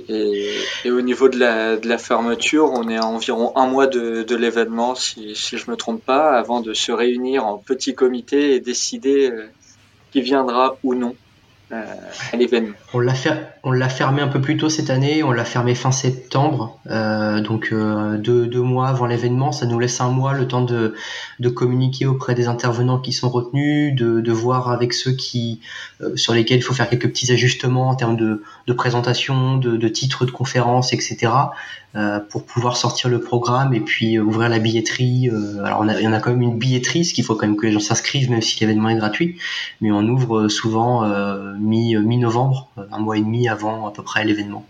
Et, 0.10 0.92
au 0.92 1.02
niveau 1.02 1.30
de 1.30 1.38
la, 1.38 1.98
fermeture, 1.98 2.72
on 2.72 2.90
est 2.90 2.98
à 2.98 3.06
environ 3.06 3.56
un 3.56 3.68
mois 3.68 3.88
de, 3.88 4.36
l'événement, 4.36 4.96
si, 4.96 5.36
si 5.36 5.58
je 5.58 5.70
me 5.70 5.76
trompe 5.76 6.04
pas, 6.04 6.38
avant 6.38 6.62
de 6.62 6.74
se 6.74 6.92
réunir 6.92 7.46
en 7.46 7.58
petit 7.58 7.96
comité 7.96 8.56
et 8.56 8.60
décider 8.60 9.32
euh, 9.32 9.48
qui 10.12 10.22
viendra 10.22 10.78
ou 10.84 10.96
non. 10.96 11.16
Euh. 11.72 11.84
On 12.94 13.00
l'a 13.72 13.90
fermé 13.90 14.22
un 14.22 14.28
peu 14.28 14.40
plus 14.40 14.58
tôt 14.58 14.70
cette 14.70 14.90
année. 14.90 15.24
On 15.24 15.32
l'a 15.32 15.44
fermé 15.44 15.76
fin 15.76 15.92
septembre, 15.92 16.80
euh, 16.90 17.42
donc 17.42 17.70
euh, 17.72 18.18
deux, 18.18 18.62
mois 18.62 18.88
avant 18.88 19.06
l'événement. 19.06 19.52
Ça 19.52 19.66
nous 19.66 19.78
laisse 19.78 20.00
un 20.00 20.10
mois 20.10 20.34
le 20.34 20.48
temps 20.48 20.62
de, 20.62 20.96
communiquer 21.50 22.06
auprès 22.06 22.36
des 22.36 22.48
intervenants 22.48 23.00
qui 23.00 23.12
sont 23.12 23.30
retenus, 23.30 23.94
de, 23.96 24.32
voir 24.32 24.70
avec 24.70 24.94
ceux 24.94 25.12
qui 25.12 25.62
sur 26.16 26.34
lesquels 26.34 26.60
il 26.60 26.64
faut 26.64 26.74
faire 26.74 26.90
quelques 26.90 27.10
petits 27.10 27.32
ajustements 27.32 27.90
en 27.90 27.96
termes 27.96 28.16
de, 28.18 28.74
présentation, 28.74 29.58
de, 29.58 29.78
de 29.78 29.88
titres 29.88 30.26
de 30.26 30.32
conférences, 30.32 30.94
etc. 30.94 31.32
Euh, 31.98 32.20
pour 32.20 32.46
pouvoir 32.46 32.78
sortir 32.78 33.10
le 33.10 33.20
programme 33.20 33.74
et 33.74 33.80
puis 33.80 34.20
ouvrir 34.20 34.50
la 34.50 34.60
billetterie. 34.60 35.30
alors 35.64 35.80
on 35.82 35.88
a, 35.88 36.00
il 36.00 36.04
y 36.04 36.08
en 36.08 36.14
a 36.14 36.20
quand 36.20 36.30
même 36.30 36.44
une 36.44 36.58
billetterie, 36.58 37.04
ce 37.04 37.14
qu'il 37.14 37.24
faut 37.24 37.36
quand 37.36 37.48
même 37.48 37.58
que 37.58 37.66
les 37.66 37.72
gens 37.72 37.80
s'inscrivent, 37.80 38.30
même 38.30 38.42
si 38.42 38.60
l'événement 38.60 38.90
est 38.90 38.98
gratuit. 38.98 39.38
Mais 39.82 39.92
on 39.92 40.04
ouvre 40.08 40.48
souvent 40.48 41.08
mi 41.58 41.96
mi 41.96 42.18
novembre, 42.18 42.70
un 42.92 43.00
mois 43.00 43.18
et 43.18 43.22
demi 43.22 43.50
avant 43.50 43.88
à 43.88 43.92
peu 43.92 44.04
près 44.04 44.24
l'événement. 44.26 44.66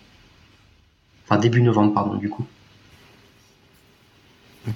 Enfin, 1.26 1.40
début 1.40 1.62
novembre, 1.62 1.94
pardon, 1.94 2.16
du 2.16 2.30
coup. 2.30 2.46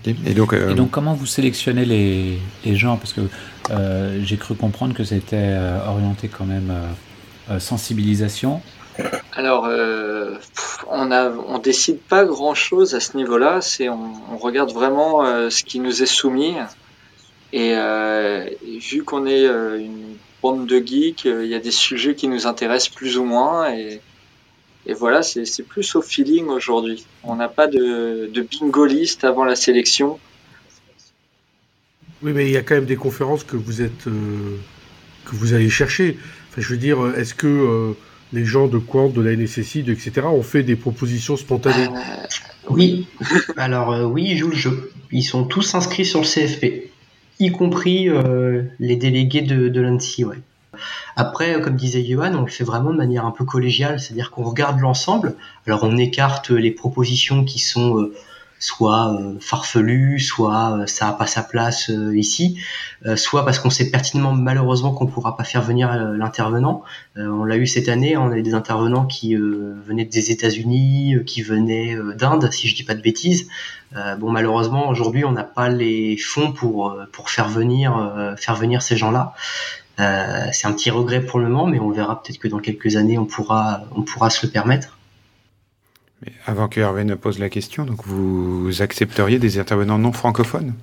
Et, 0.05 0.33
donc, 0.33 0.53
euh, 0.53 0.71
Et, 0.71 0.75
donc, 0.75 0.91
comment 0.91 1.13
vous 1.13 1.25
sélectionnez 1.25 1.85
les, 1.85 2.39
les 2.65 2.75
gens? 2.75 2.97
Parce 2.97 3.13
que 3.13 3.21
euh, 3.69 4.21
j'ai 4.23 4.37
cru 4.37 4.55
comprendre 4.55 4.93
que 4.93 5.03
c'était 5.03 5.35
euh, 5.37 5.85
orienté 5.85 6.27
quand 6.27 6.45
même 6.45 6.71
sensibilisation. 7.59 8.61
Alors, 9.33 9.67
on 10.87 11.05
ne 11.05 11.37
on 11.47 11.59
décide 11.59 11.99
pas 11.99 12.25
grand-chose 12.25 12.95
à 12.95 12.99
ce 12.99 13.17
niveau-là. 13.17 13.61
C'est 13.61 13.89
on, 13.89 14.37
regarde 14.37 14.71
vraiment 14.71 15.23
ce 15.49 15.63
qui 15.63 15.79
nous 15.79 16.01
est 16.01 16.07
soumis. 16.07 16.55
Et, 17.53 17.71
et 17.71 18.79
vu 18.79 19.03
qu'on 19.03 19.25
est 19.27 19.45
une 19.45 20.15
bande 20.41 20.65
de 20.65 20.77
geeks, 20.79 21.25
il 21.25 21.47
y 21.47 21.55
a 21.55 21.59
des 21.59 21.71
sujets 21.71 22.15
qui 22.15 22.27
nous 22.27 22.47
intéressent 22.47 22.89
plus 22.89 23.17
ou 23.17 23.23
moins. 23.23 23.73
Et, 23.73 24.01
voilà, 24.93 25.21
c'est 25.23 25.63
plus 25.63 25.95
au 25.95 26.01
feeling 26.01 26.47
aujourd'hui. 26.47 27.05
On 27.23 27.35
n'a 27.35 27.47
pas 27.47 27.67
de, 27.67 28.29
de, 28.33 28.41
bingo 28.41 28.85
list 28.85 29.23
avant 29.23 29.45
la 29.45 29.55
sélection. 29.55 30.19
Oui, 32.23 32.33
mais 32.33 32.45
il 32.45 32.51
y 32.51 32.57
a 32.57 32.61
quand 32.61 32.75
même 32.75 32.85
des 32.85 32.95
conférences 32.95 33.43
que 33.43 33.57
vous 33.57 33.81
êtes 33.81 34.07
euh, 34.07 34.57
que 35.25 35.35
vous 35.35 35.53
allez 35.53 35.69
chercher. 35.69 36.17
Enfin, 36.49 36.61
je 36.61 36.69
veux 36.69 36.77
dire, 36.77 36.99
est-ce 37.17 37.33
que 37.33 37.47
euh, 37.47 37.93
les 38.33 38.45
gens 38.45 38.67
de 38.67 38.77
Quant, 38.77 39.09
de 39.09 39.21
la 39.21 39.35
NSSI, 39.35 39.79
etc., 39.87 40.21
ont 40.25 40.43
fait 40.43 40.63
des 40.63 40.75
propositions 40.75 41.37
spontanées 41.37 41.87
euh, 41.87 42.27
Oui. 42.69 43.07
Alors 43.57 44.09
oui, 44.09 44.27
ils 44.31 44.37
jouent 44.37 44.49
le 44.49 44.55
jeu. 44.55 44.91
Ils 45.11 45.23
sont 45.23 45.43
tous 45.43 45.75
inscrits 45.75 46.05
sur 46.05 46.21
le 46.21 46.25
CFP, 46.25 46.89
y 47.39 47.51
compris 47.51 48.07
les 48.79 48.95
délégués 48.95 49.41
de, 49.41 49.67
de 49.67 49.81
l'ANSI. 49.81 50.23
Après, 51.15 51.59
comme 51.61 51.75
disait 51.75 52.03
Johan, 52.03 52.33
on 52.35 52.41
le 52.41 52.47
fait 52.47 52.63
vraiment 52.63 52.91
de 52.91 52.97
manière 52.97 53.25
un 53.25 53.31
peu 53.31 53.45
collégiale, 53.45 53.99
c'est-à-dire 53.99 54.31
qu'on 54.31 54.43
regarde 54.43 54.79
l'ensemble. 54.79 55.35
Alors 55.67 55.83
on 55.83 55.97
écarte 55.97 56.49
les 56.49 56.71
propositions 56.71 57.43
qui 57.43 57.59
sont 57.59 57.99
euh, 57.99 58.13
soit 58.61 59.13
euh, 59.13 59.35
farfelues, 59.41 60.19
soit 60.19 60.77
euh, 60.77 60.85
ça 60.85 61.07
n'a 61.07 61.11
pas 61.11 61.27
sa 61.27 61.43
place 61.43 61.91
ici, 62.13 62.59
soit 63.15 63.43
parce 63.43 63.59
qu'on 63.59 63.69
sait 63.69 63.89
pertinemment 63.89 64.33
malheureusement 64.33 64.93
qu'on 64.93 65.07
pourra 65.07 65.35
pas 65.35 65.43
faire 65.43 65.63
venir 65.63 65.91
l'intervenant. 66.13 66.83
on 67.15 67.43
l'a 67.43 67.57
eu 67.57 67.65
cette 67.65 67.89
année, 67.89 68.15
on 68.15 68.31
a 68.31 68.37
eu 68.37 68.43
des 68.43 68.53
intervenants 68.53 69.05
qui 69.05 69.35
venaient 69.35 70.05
des 70.05 70.31
États-Unis, 70.31 71.15
qui 71.25 71.41
venaient 71.41 71.97
d'Inde, 72.15 72.49
si 72.51 72.67
je 72.67 72.75
dis 72.75 72.83
pas 72.83 72.93
de 72.93 73.01
bêtises. 73.01 73.47
bon, 74.19 74.31
malheureusement 74.31 74.87
aujourd'hui, 74.87 75.25
on 75.25 75.31
n'a 75.31 75.43
pas 75.43 75.69
les 75.69 76.15
fonds 76.15 76.51
pour 76.51 76.95
pour 77.11 77.31
faire 77.31 77.49
venir 77.49 78.35
faire 78.37 78.55
venir 78.55 78.83
ces 78.83 78.95
gens-là. 78.95 79.33
Euh, 79.99 80.47
c'est 80.51 80.67
un 80.67 80.73
petit 80.73 80.89
regret 80.89 81.21
pour 81.21 81.39
le 81.39 81.47
moment, 81.47 81.67
mais 81.67 81.79
on 81.79 81.91
verra 81.91 82.21
peut-être 82.21 82.39
que 82.39 82.47
dans 82.47 82.59
quelques 82.59 82.95
années, 82.95 83.17
on 83.17 83.25
pourra, 83.25 83.81
on 83.95 84.01
pourra 84.01 84.29
se 84.29 84.45
le 84.45 84.51
permettre. 84.51 84.97
Mais 86.23 86.33
avant 86.45 86.67
que 86.67 86.79
Hervé 86.79 87.03
ne 87.03 87.15
pose 87.15 87.39
la 87.39 87.49
question, 87.49 87.85
donc 87.85 88.05
vous 88.05 88.81
accepteriez 88.81 89.39
des 89.39 89.59
intervenants 89.59 89.97
non 89.97 90.11
francophones 90.11 90.73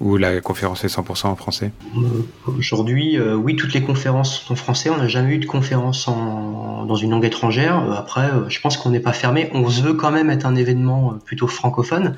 ou 0.00 0.16
la 0.16 0.40
conférence 0.40 0.84
est 0.84 0.96
100% 0.96 1.26
en 1.26 1.34
français? 1.34 1.72
Euh, 1.96 2.00
Aujourd'hui, 2.56 3.18
euh, 3.18 3.34
oui, 3.34 3.56
toutes 3.56 3.74
les 3.74 3.82
conférences 3.82 4.42
sont 4.42 4.52
en 4.52 4.56
français. 4.56 4.90
On 4.90 4.96
n'a 4.96 5.08
jamais 5.08 5.34
eu 5.34 5.38
de 5.38 5.46
conférence 5.46 6.06
en, 6.06 6.84
dans 6.84 6.94
une 6.94 7.10
langue 7.10 7.24
étrangère. 7.24 7.76
après, 7.92 8.30
je 8.48 8.60
pense 8.60 8.76
qu'on 8.76 8.90
n'est 8.90 9.00
pas 9.00 9.12
fermé. 9.12 9.50
On 9.52 9.62
veut 9.62 9.94
quand 9.94 10.12
même 10.12 10.30
être 10.30 10.46
un 10.46 10.54
événement 10.54 11.18
plutôt 11.24 11.48
francophone. 11.48 12.16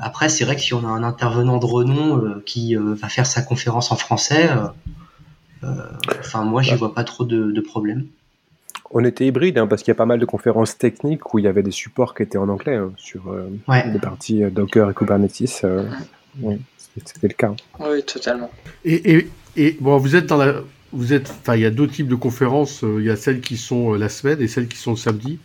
Après, 0.00 0.28
c'est 0.28 0.44
vrai 0.44 0.56
que 0.56 0.62
si 0.62 0.74
on 0.74 0.84
a 0.84 0.88
un 0.88 1.04
intervenant 1.04 1.58
de 1.58 1.66
renom 1.66 2.40
qui 2.44 2.74
va 2.74 3.08
faire 3.08 3.26
sa 3.26 3.42
conférence 3.42 3.92
en 3.92 3.96
français, 3.96 4.50
euh, 5.64 5.86
enfin, 6.20 6.44
moi, 6.44 6.62
j'y 6.62 6.72
bah. 6.72 6.76
vois 6.76 6.94
pas 6.94 7.04
trop 7.04 7.24
de, 7.24 7.60
problèmes. 7.60 8.06
On 8.90 9.04
était 9.04 9.26
hybride 9.26 9.58
hein, 9.58 9.66
parce 9.66 9.82
qu'il 9.82 9.90
y 9.90 9.96
a 9.96 9.96
pas 9.96 10.06
mal 10.06 10.18
de 10.18 10.24
conférences 10.24 10.76
techniques 10.76 11.32
où 11.32 11.38
il 11.38 11.44
y 11.44 11.48
avait 11.48 11.62
des 11.62 11.70
supports 11.70 12.14
qui 12.14 12.22
étaient 12.22 12.38
en 12.38 12.48
anglais 12.48 12.76
hein, 12.76 12.92
sur 12.96 13.30
euh, 13.30 13.48
des 13.90 13.98
parties 13.98 14.44
euh, 14.44 14.50
Docker 14.50 14.90
et 14.90 14.94
Kubernetes. 14.94 15.36
c'était 15.36 17.28
le 17.28 17.34
cas. 17.34 17.54
Oui, 17.80 18.02
totalement. 18.04 18.50
Et, 18.84 19.26
et, 19.56 19.76
bon, 19.80 19.96
vous 19.96 20.16
êtes 20.16 20.26
dans 20.26 20.36
la, 20.36 20.56
vous 20.92 21.12
êtes, 21.12 21.30
enfin, 21.30 21.56
il 21.56 21.62
y 21.62 21.66
a 21.66 21.70
deux 21.70 21.88
types 21.88 22.08
de 22.08 22.14
conférences. 22.14 22.82
Il 22.82 23.04
y 23.04 23.10
a 23.10 23.16
celles 23.16 23.40
qui 23.40 23.56
sont 23.56 23.94
la 23.94 24.08
semaine 24.08 24.40
et 24.40 24.48
celles 24.48 24.68
qui 24.68 24.78
sont 24.78 24.92
le 24.92 24.96
samedi. 24.96 25.38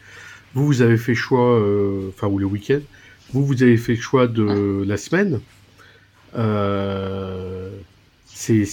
Vous, 0.54 0.66
vous 0.66 0.82
avez 0.82 0.98
fait 0.98 1.16
choix, 1.16 1.62
enfin, 2.10 2.28
ou 2.28 2.40
le 2.40 2.46
week-end. 2.46 2.80
Vous, 3.34 3.46
vous 3.46 3.64
avez 3.64 3.78
fait 3.78 3.96
le 3.96 4.02
choix 4.02 4.28
de 4.28 4.84
la 4.86 4.98
semaine. 4.98 5.40
c'est 8.26 8.66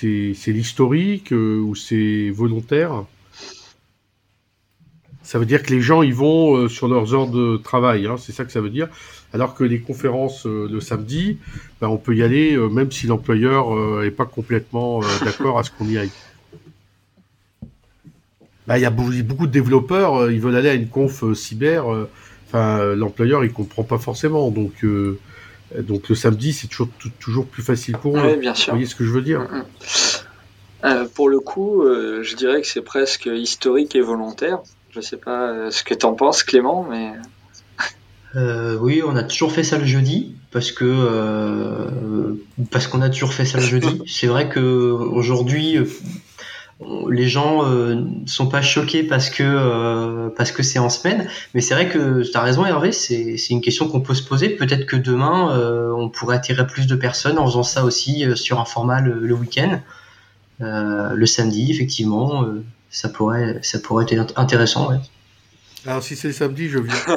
c'est 0.00 0.52
l'historique 0.52 1.32
euh, 1.32 1.58
ou 1.58 1.74
c'est 1.74 2.30
volontaire? 2.30 3.04
Ça 5.28 5.38
veut 5.38 5.44
dire 5.44 5.62
que 5.62 5.70
les 5.74 5.82
gens 5.82 6.00
ils 6.00 6.14
vont 6.14 6.56
euh, 6.56 6.68
sur 6.70 6.88
leurs 6.88 7.12
heures 7.12 7.26
de 7.28 7.58
travail, 7.58 8.06
hein, 8.06 8.16
c'est 8.16 8.32
ça 8.32 8.46
que 8.46 8.50
ça 8.50 8.62
veut 8.62 8.70
dire. 8.70 8.88
Alors 9.34 9.54
que 9.54 9.62
les 9.62 9.78
conférences 9.78 10.46
euh, 10.46 10.66
le 10.72 10.80
samedi, 10.80 11.36
ben, 11.82 11.88
on 11.88 11.98
peut 11.98 12.16
y 12.16 12.22
aller 12.22 12.56
même 12.56 12.90
si 12.90 13.06
l'employeur 13.06 13.74
n'est 14.00 14.10
pas 14.10 14.24
complètement 14.24 15.00
d'accord 15.22 15.58
à 15.58 15.64
ce 15.64 15.70
qu'on 15.70 15.86
y 15.86 15.98
aille. 15.98 16.10
Ben, 18.66 18.78
il 18.78 18.80
y 18.80 18.86
a 18.86 18.90
beaucoup 18.90 19.46
de 19.46 19.52
développeurs, 19.52 20.30
ils 20.30 20.40
veulent 20.40 20.56
aller 20.56 20.70
à 20.70 20.74
une 20.74 20.88
conf 20.88 21.22
cyber. 21.34 21.84
Enfin, 22.46 22.94
l'employeur 22.94 23.44
il 23.44 23.52
comprend 23.52 23.82
pas 23.82 23.98
forcément, 23.98 24.50
donc 24.50 24.82
donc 25.78 26.08
le 26.08 26.14
samedi, 26.14 26.54
c'est 26.54 26.68
toujours, 26.68 26.88
toujours 27.20 27.46
plus 27.46 27.62
facile 27.62 27.98
pour 27.98 28.16
eux. 28.16 28.22
Oui, 28.24 28.36
bien 28.38 28.54
sûr. 28.54 28.72
Vous 28.72 28.78
voyez 28.78 28.88
ce 28.88 28.94
que 28.94 29.04
je 29.04 29.10
veux 29.10 29.20
dire? 29.20 29.40
Mm, 29.40 29.58
mm. 29.58 29.64
Euh, 30.84 31.06
Pour 31.14 31.28
le 31.28 31.40
coup, 31.40 31.82
euh, 31.82 32.22
je 32.22 32.36
dirais 32.36 32.62
que 32.62 32.66
c'est 32.66 32.82
presque 32.82 33.26
historique 33.26 33.94
et 33.94 34.00
volontaire. 34.00 34.60
Je 34.90 35.00
sais 35.00 35.16
pas 35.16 35.50
euh, 35.50 35.70
ce 35.70 35.82
que 35.82 35.94
tu 35.94 36.06
en 36.06 36.14
penses, 36.14 36.42
Clément, 36.42 36.86
mais. 36.88 37.12
oui, 38.80 39.02
on 39.06 39.16
a 39.16 39.22
toujours 39.22 39.52
fait 39.52 39.64
ça 39.64 39.78
le 39.78 39.84
jeudi 39.84 40.34
parce 40.52 40.72
que 40.72 42.36
parce 42.70 42.86
qu'on 42.86 43.02
a 43.02 43.10
toujours 43.10 43.32
fait 43.32 43.44
ça 43.44 43.58
le 43.58 43.64
jeudi. 43.64 44.02
C'est 44.06 44.26
vrai 44.26 44.48
que 44.48 44.60
aujourd'hui, 44.60 45.78
les 47.10 47.28
gens 47.28 47.64
euh, 47.64 48.04
sont 48.26 48.46
pas 48.46 48.62
choqués 48.62 49.02
parce 49.02 49.30
que 49.30 49.42
euh, 49.42 50.28
parce 50.36 50.52
que 50.52 50.62
c'est 50.62 50.78
en 50.78 50.88
semaine, 50.88 51.28
mais 51.54 51.60
c'est 51.60 51.74
vrai 51.74 51.88
que 51.88 52.22
tu 52.22 52.36
as 52.36 52.40
raison 52.40 52.64
Hervé, 52.64 52.92
c'est 52.92 53.36
une 53.50 53.60
question 53.60 53.88
qu'on 53.88 54.00
peut 54.00 54.14
se 54.14 54.22
poser. 54.22 54.50
Peut-être 54.50 54.86
que 54.86 54.96
demain 54.96 55.56
euh, 55.56 55.92
on 55.92 56.08
pourrait 56.08 56.36
attirer 56.36 56.66
plus 56.66 56.86
de 56.86 56.94
personnes 56.94 57.38
en 57.38 57.46
faisant 57.46 57.64
ça 57.64 57.84
aussi 57.84 58.24
euh, 58.24 58.36
sur 58.36 58.60
un 58.60 58.64
format 58.64 59.00
le, 59.00 59.34
week-end, 59.34 59.80
le 60.60 61.26
samedi 61.26 61.70
effectivement, 61.70 62.44
ça 62.90 63.08
pourrait 63.08 63.58
ça 63.62 63.78
pourrait 63.78 64.06
être 64.10 64.32
intéressant. 64.36 64.90
Ouais. 64.90 64.98
Alors 65.86 66.02
si 66.02 66.16
c'est 66.16 66.32
samedi, 66.32 66.68
je 66.68 66.78
viens. 66.78 66.94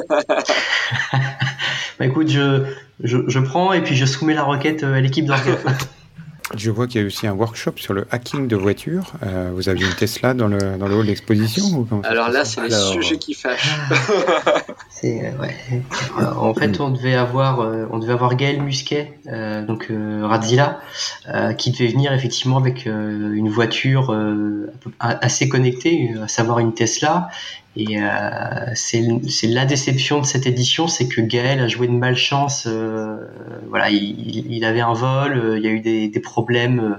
bah 1.98 2.06
écoute, 2.06 2.28
je, 2.28 2.64
je, 3.02 3.18
je 3.26 3.38
prends 3.38 3.72
et 3.72 3.82
puis 3.82 3.96
je 3.96 4.06
soumets 4.06 4.34
la 4.34 4.44
requête 4.44 4.82
à 4.82 5.00
l'équipe 5.00 5.26
d'orga. 5.26 5.58
Je 6.56 6.70
vois 6.70 6.86
qu'il 6.86 7.00
y 7.00 7.04
a 7.04 7.06
aussi 7.06 7.26
un 7.26 7.32
workshop 7.32 7.72
sur 7.76 7.94
le 7.94 8.06
hacking 8.10 8.48
de 8.48 8.56
voitures. 8.56 9.12
Euh, 9.22 9.50
vous 9.54 9.68
aviez 9.68 9.86
une 9.86 9.94
Tesla 9.94 10.34
dans 10.34 10.48
le, 10.48 10.76
dans 10.78 10.86
le 10.86 10.96
hall 10.96 11.06
d'exposition 11.06 11.86
Alors 12.04 12.28
là, 12.28 12.44
c'est 12.44 12.62
les 12.62 12.70
sujets 12.70 13.18
qui 13.18 13.34
fâchent. 13.34 13.76
Euh, 15.04 15.32
en 16.36 16.54
fait, 16.54 16.78
on 16.78 16.90
devait 16.90 17.16
avoir, 17.16 17.58
euh, 17.58 17.86
on 17.90 17.98
devait 17.98 18.12
avoir 18.12 18.36
Gaël 18.36 18.62
Musquet, 18.62 19.18
donc 19.66 19.90
Radzilla, 19.90 20.78
qui 21.58 21.72
devait 21.72 21.88
venir 21.88 22.12
effectivement 22.12 22.58
avec 22.58 22.86
une 22.86 23.48
voiture 23.48 24.16
assez 25.00 25.48
connectée, 25.48 26.14
à 26.22 26.28
savoir 26.28 26.60
une 26.60 26.72
Tesla, 26.72 27.30
et 27.74 28.02
euh, 28.02 28.06
c'est 28.74 29.00
la 29.44 29.64
déception 29.64 30.20
de 30.20 30.26
cette 30.26 30.46
édition, 30.46 30.88
c'est 30.88 31.08
que 31.08 31.22
Gaël 31.22 31.58
a 31.58 31.68
joué 31.68 31.86
de 31.86 31.92
malchance. 31.92 32.66
Euh, 32.66 33.16
voilà, 33.70 33.88
il, 33.88 34.52
il, 34.52 34.64
avait 34.66 34.82
un 34.82 34.92
vol, 34.92 35.38
euh, 35.38 35.58
il 35.58 35.64
y 35.64 35.68
a 35.68 35.70
eu 35.70 35.80
des, 35.80 36.08
des 36.08 36.20
problèmes 36.20 36.98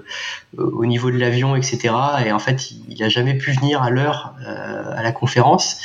euh, 0.58 0.64
au 0.64 0.88
niveau 0.88 1.12
de 1.12 1.18
l'avion, 1.18 1.56
etc. 1.56 1.94
Et 2.26 2.32
en 2.32 2.40
fait, 2.40 2.72
il, 2.72 2.98
n'a 3.00 3.10
jamais 3.10 3.36
pu 3.36 3.52
venir 3.52 3.84
à 3.84 3.92
l'heure 3.92 4.34
à 4.46 5.04
la 5.04 5.12
conférence. 5.12 5.80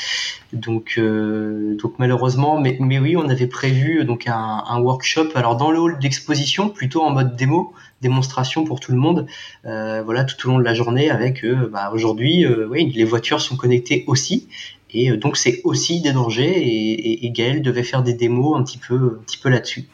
Donc, 0.55 0.99
donc 0.99 1.99
malheureusement, 1.99 2.59
mais, 2.59 2.79
mais 2.81 2.99
oui, 2.99 3.17
on 3.19 3.29
avait 3.29 3.47
prévu 3.47 4.05
donc 4.07 4.27
un, 4.27 4.65
un 4.67 4.81
workshop. 4.81 5.29
Alors 5.35 5.57
dans 5.57 5.71
le 5.71 5.79
hall 5.79 5.99
d'exposition, 5.99 6.71
plutôt 6.71 7.03
en 7.03 7.11
mode 7.11 7.37
démo, 7.37 7.75
démonstration 8.01 8.65
pour 8.65 8.81
tout 8.81 8.93
le 8.93 8.99
monde. 8.99 9.27
voilà, 9.65 10.25
tout 10.25 10.47
au 10.47 10.53
long 10.53 10.59
de 10.59 10.65
la 10.65 10.73
journée, 10.73 11.11
avec 11.11 11.45
bah, 11.45 11.91
aujourd'hui, 11.93 12.47
oui, 12.47 12.91
les 12.95 13.05
voitures 13.05 13.43
sont 13.43 13.57
connectées 13.57 14.05
aussi. 14.07 14.49
Et 14.91 15.17
donc 15.17 15.37
c'est 15.37 15.61
aussi 15.65 16.01
des 16.01 16.13
dangers 16.13 16.63
et, 16.63 17.27
et, 17.27 17.31
Gaël 17.31 17.61
devait 17.63 17.83
faire 17.83 18.03
des 18.03 18.15
démos 18.15 18.59
un 18.59 18.63
petit 18.63 18.79
peu, 18.79 19.19
un 19.21 19.23
petit 19.23 19.39
peu 19.39 19.51
là-dessus. 19.51 19.87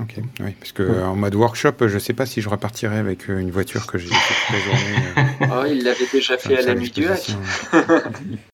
Ok, 0.00 0.16
oui, 0.40 0.52
parce 0.58 0.72
que 0.72 1.04
en 1.04 1.14
mode 1.14 1.34
workshop, 1.36 1.86
je 1.86 1.94
ne 1.94 1.98
sais 1.98 2.14
pas 2.14 2.26
si 2.26 2.40
je 2.40 2.48
repartirai 2.48 2.98
avec 2.98 3.30
euh, 3.30 3.38
une 3.38 3.50
voiture 3.50 3.86
que 3.86 3.96
j'ai 3.96 4.08
toute 4.08 4.16
la 4.52 4.58
journée. 4.58 5.28
Euh, 5.42 5.46
oh, 5.52 5.66
il 5.70 5.84
l'avait 5.84 6.06
déjà 6.12 6.36
fait 6.36 6.58
à 6.58 6.62
la 6.62 6.74
nuit 6.74 6.90
du 6.90 7.06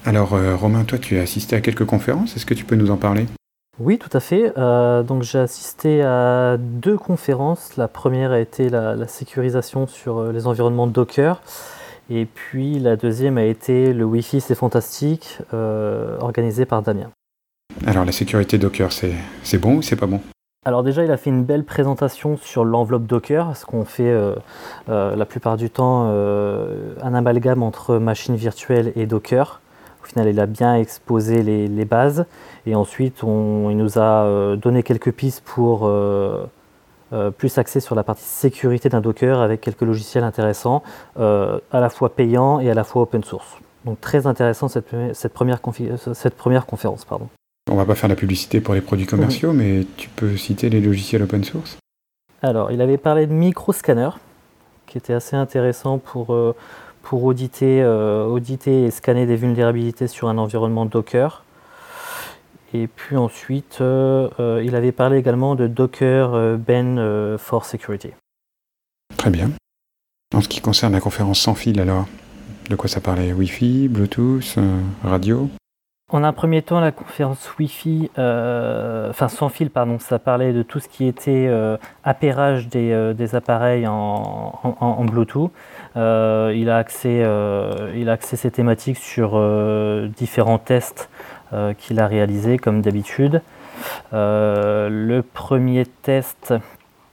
Alors, 0.05 0.35
euh, 0.35 0.55
Romain, 0.55 0.85
toi, 0.85 0.99
tu 0.99 1.19
as 1.19 1.23
assisté 1.23 1.57
à 1.57 1.61
quelques 1.63 1.87
conférences. 1.87 2.37
Est-ce 2.37 2.45
que 2.45 2.53
tu 2.53 2.65
peux 2.65 2.77
nous 2.77 2.91
en 2.91 2.97
parler? 2.97 3.27
Oui, 3.79 3.99
tout 3.99 4.15
à 4.15 4.21
fait. 4.21 4.53
donc, 4.55 5.23
j'ai 5.23 5.39
assisté 5.39 6.03
à 6.03 6.59
deux 6.59 6.99
conférences. 6.99 7.79
La 7.79 7.89
première 7.89 8.33
a 8.33 8.41
été 8.41 8.69
la, 8.69 9.09
sécurisation 9.09 9.87
sur 9.87 10.33
les 10.33 10.47
environnements 10.47 10.87
Docker. 10.87 11.41
Et 12.11 12.27
puis, 12.27 12.79
la 12.79 12.97
deuxième 12.97 13.39
a 13.39 13.45
été 13.45 13.93
le 13.93 14.05
Wi-Fi, 14.05 14.41
c'est 14.41 14.55
fantastique, 14.55 15.39
organisé 15.53 16.67
par 16.67 16.83
Damien. 16.83 17.11
Alors, 17.87 18.05
la 18.05 18.13
sécurité 18.13 18.59
Docker, 18.59 18.91
c'est 18.93 19.59
bon 19.59 19.77
ou 19.77 19.83
c'est 19.83 19.97
pas 19.97 20.07
bon? 20.07 20.21
Alors 20.67 20.83
déjà, 20.83 21.03
il 21.03 21.11
a 21.11 21.17
fait 21.17 21.31
une 21.31 21.43
belle 21.43 21.65
présentation 21.65 22.37
sur 22.37 22.67
l'enveloppe 22.67 23.07
Docker, 23.07 23.57
ce 23.57 23.65
qu'on 23.65 23.87
fait 23.87 24.11
euh, 24.11 24.35
euh, 24.91 25.17
la 25.17 25.25
plupart 25.25 25.57
du 25.57 25.71
temps 25.71 26.09
euh, 26.11 26.93
un 27.01 27.15
amalgame 27.15 27.63
entre 27.63 27.97
machine 27.97 28.37
virtuelle 28.37 28.93
et 28.95 29.07
Docker. 29.07 29.63
Au 30.03 30.07
final, 30.07 30.29
il 30.29 30.39
a 30.39 30.45
bien 30.45 30.75
exposé 30.75 31.43
les, 31.43 31.85
bases 31.87 32.27
et 32.67 32.75
ensuite, 32.75 33.23
il 33.23 33.77
nous 33.77 33.99
a 33.99 34.57
donné 34.57 34.83
quelques 34.83 35.13
pistes 35.13 35.43
pour 35.45 35.91
plus 37.37 37.59
axer 37.59 37.81
sur 37.81 37.95
la 37.95 38.05
partie 38.05 38.25
sécurité 38.25 38.89
d'un 38.89 39.01
Docker 39.01 39.41
avec 39.41 39.61
quelques 39.61 39.83
logiciels 39.83 40.25
intéressants, 40.25 40.83
à 41.17 41.61
la 41.73 41.91
fois 41.91 42.15
payants 42.15 42.61
et 42.61 42.71
à 42.71 42.75
la 42.75 42.85
fois 42.85 43.03
open 43.03 43.25
source. 43.25 43.57
Donc 43.85 44.01
très 44.01 44.27
intéressant 44.27 44.69
cette, 44.69 44.95
cette, 45.15 45.33
première, 45.33 45.59
cette 46.15 46.35
première 46.37 46.67
conférence. 46.67 47.05
Pardon. 47.05 47.29
On 47.71 47.77
va 47.77 47.85
pas 47.85 47.95
faire 47.95 48.09
la 48.09 48.17
publicité 48.17 48.61
pour 48.61 48.75
les 48.75 48.81
produits 48.81 49.07
commerciaux, 49.07 49.53
mais 49.53 49.87
tu 49.97 50.09
peux 50.09 50.37
citer 50.37 50.71
les 50.71 50.81
logiciels 50.81 51.23
open 51.23 51.45
source? 51.45 51.79
Alors, 52.43 52.73
il 52.73 52.81
avait 52.81 52.97
parlé 52.97 53.27
de 53.27 53.33
microscanner, 53.33 54.11
qui 54.87 54.99
était 54.99 55.13
assez 55.13 55.37
intéressant 55.37 55.99
pour, 55.99 56.35
euh, 56.35 56.55
pour 57.03 57.25
auditer, 57.25 57.83
euh, 57.83 58.25
auditer 58.25 58.85
et 58.85 58.91
scanner 58.91 59.27
des 59.27 59.37
vulnérabilités 59.37 60.09
sur 60.09 60.29
un 60.29 60.39
environnement 60.39 60.85
Docker. 60.87 61.45
Et 62.73 62.87
puis 62.87 63.17
ensuite, 63.17 63.79
euh, 63.81 64.63
il 64.65 64.77
avait 64.77 64.93
parlé 64.93 65.19
également 65.19 65.55
de 65.55 65.67
Docker 65.67 66.57
Ben 66.59 67.37
for 67.39 67.65
Security. 67.65 68.11
Très 69.17 69.31
bien. 69.31 69.51
En 70.35 70.41
ce 70.41 70.49
qui 70.49 70.61
concerne 70.61 70.93
la 70.93 71.01
conférence 71.01 71.41
sans 71.41 71.55
fil, 71.55 71.81
alors, 71.81 72.07
de 72.69 72.77
quoi 72.77 72.89
ça 72.89 73.01
parlait? 73.01 73.33
Wi-Fi, 73.33 73.89
Bluetooth, 73.89 74.59
radio? 75.03 75.51
En 76.13 76.25
un 76.25 76.33
premier 76.33 76.61
temps, 76.63 76.81
la 76.81 76.91
conférence 76.91 77.49
Wi-Fi, 77.57 78.11
euh, 78.19 79.11
enfin 79.11 79.29
sans 79.29 79.49
fil, 79.49 79.71
pardon, 79.71 80.01
ça 80.01 80.19
parlait 80.19 80.53
de 80.53 80.63
tout 80.63 80.81
ce 80.81 80.89
qui 80.89 81.07
était 81.07 81.47
euh, 81.49 81.77
appairage 82.03 82.67
des, 82.67 82.91
euh, 82.91 83.15
appareils 83.33 83.87
en, 83.87 85.05
Bluetooth. 85.05 85.53
il, 85.95 86.69
a 86.69 86.77
axé, 86.79 87.25
il 87.95 88.09
a 88.09 88.13
axé 88.13 88.37
ses 88.37 88.51
thématiques 88.51 88.99
sur 88.99 89.41
différents 90.17 90.59
tests 90.59 91.09
qu'il 91.79 92.01
a 92.01 92.07
réalisés, 92.07 92.59
comme 92.59 92.83
d'habitude. 92.83 93.43
le 94.13 95.21
premier 95.21 95.87
test 95.87 96.55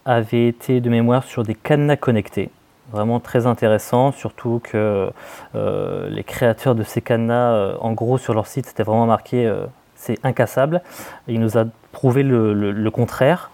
avait 0.06 0.48
été 0.48 0.80
de 0.80 0.90
mémoire 0.90 1.24
sur 1.24 1.44
des 1.44 1.56
cadenas 1.56 1.98
connectés 1.98 2.50
vraiment 2.92 3.20
très 3.20 3.48
intéressant, 3.48 4.12
surtout 4.12 4.62
que 4.64 5.10
euh, 5.56 6.10
les 6.10 6.24
créateurs 6.24 6.76
de 6.76 6.84
ces 6.84 7.02
cadenas, 7.02 7.54
euh, 7.54 7.76
en 7.82 7.94
gros 7.94 8.18
sur 8.18 8.34
leur 8.34 8.48
site, 8.48 8.66
c'était 8.66 8.84
vraiment 8.84 9.06
marqué 9.06 9.46
euh, 9.46 9.66
c'est 9.96 10.20
incassable. 10.24 10.82
il 11.28 11.40
nous 11.40 11.58
a 11.58 11.66
prouvé 11.92 12.24
le, 12.24 12.90
contraire. 12.92 13.50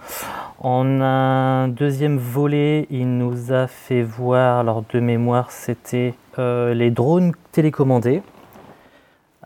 En 0.60 1.02
un 1.02 1.68
deuxième 1.68 2.18
volet, 2.18 2.86
il 2.90 3.18
nous 3.18 3.54
a 3.54 3.68
fait 3.68 4.02
voir, 4.02 4.60
alors 4.60 4.84
de 4.94 5.00
mémoire, 5.00 5.52
c'était 5.52 6.14
les 6.38 6.92
drones 6.92 7.34
télécommandés. 7.54 8.22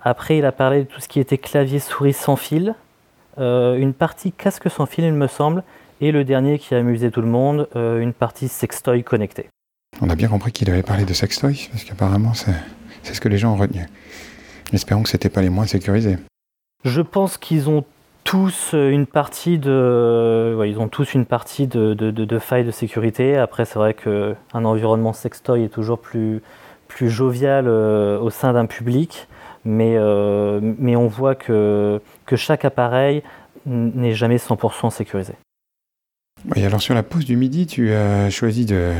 Après, 0.07 0.37
il 0.37 0.45
a 0.45 0.53
parlé 0.53 0.83
de 0.83 0.87
tout 0.87 1.01
ce 1.01 1.09
qui 1.09 1.19
était 1.19 1.37
clavier 1.37 1.79
souris 1.79 2.13
sans 2.13 2.37
fil, 2.37 2.75
une 3.37 3.93
partie 3.93 4.31
casque 4.31 4.69
sans 4.69 4.85
fil, 4.85 5.03
il 5.03 5.13
me 5.13 5.27
semble, 5.27 5.63
et 5.99 6.13
le 6.13 6.23
dernier 6.23 6.59
qui 6.59 6.73
a 6.75 6.77
amusé 6.77 7.11
tout 7.11 7.19
le 7.19 7.27
monde, 7.27 7.67
une 7.75 8.13
partie 8.13 8.47
sextoy 8.47 9.03
connecté. 9.03 9.49
On 10.01 10.09
a 10.09 10.15
bien 10.15 10.29
compris 10.29 10.53
qu'il 10.53 10.69
avait 10.69 10.81
parlé 10.81 11.03
de 11.03 11.13
sextoy, 11.13 11.67
parce 11.71 11.83
qu'apparemment 11.83 12.33
c'est 12.33 13.13
ce 13.13 13.19
que 13.19 13.27
les 13.27 13.37
gens 13.37 13.51
ont 13.53 13.57
retenu. 13.57 13.85
Espérons 14.71 15.03
que 15.03 15.09
c'était 15.09 15.29
pas 15.29 15.41
les 15.41 15.49
moins 15.49 15.65
sécurisés. 15.65 16.15
Je 16.85 17.01
pense 17.01 17.37
qu'ils 17.37 17.69
ont 17.69 17.83
tous 18.23 18.73
une 18.73 19.07
partie 19.07 19.57
de, 19.57 20.57
ils 20.65 20.79
ont 20.79 20.87
tous 20.87 21.13
une 21.15 21.25
partie 21.25 21.67
de, 21.67 21.93
de, 21.93 22.39
failles 22.39 22.65
de 22.65 22.71
sécurité. 22.71 23.35
Après, 23.35 23.65
c'est 23.65 23.79
vrai 23.79 23.93
qu'un 23.93 24.65
environnement 24.65 25.11
sextoy 25.11 25.63
est 25.63 25.69
toujours 25.69 25.99
plus, 25.99 26.41
plus 26.87 27.09
jovial 27.09 27.65
euh, 27.67 28.19
au 28.19 28.29
sein 28.29 28.53
d'un 28.53 28.67
public, 28.67 29.27
mais, 29.65 29.95
euh, 29.97 30.59
mais 30.61 30.95
on 30.95 31.07
voit 31.07 31.35
que, 31.35 32.01
que 32.25 32.35
chaque 32.35 32.65
appareil 32.65 33.23
n'est 33.65 34.13
jamais 34.13 34.37
100% 34.37 34.89
sécurisé. 34.91 35.33
Et 36.55 36.65
alors 36.65 36.81
sur 36.81 36.93
la 36.93 37.03
pause 37.03 37.25
du 37.25 37.35
midi, 37.35 37.65
tu 37.65 37.91
as 37.91 38.29
choisi 38.29 38.65
de, 38.65 38.93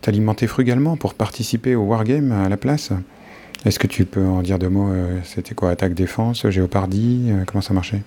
t'alimenter 0.00 0.46
frugalement 0.46 0.96
pour 0.96 1.14
participer 1.14 1.74
au 1.74 1.82
wargame 1.82 2.32
à 2.32 2.48
la 2.48 2.56
place. 2.56 2.92
Est-ce 3.64 3.78
que 3.78 3.86
tu 3.86 4.06
peux 4.06 4.24
en 4.24 4.42
dire 4.42 4.58
deux 4.58 4.70
mots 4.70 4.90
euh, 4.90 5.18
C'était 5.24 5.54
quoi 5.54 5.70
Attaque 5.70 5.94
défense, 5.94 6.48
géopardie 6.48 7.30
euh, 7.30 7.44
Comment 7.46 7.60
ça 7.60 7.74
marchait? 7.74 8.02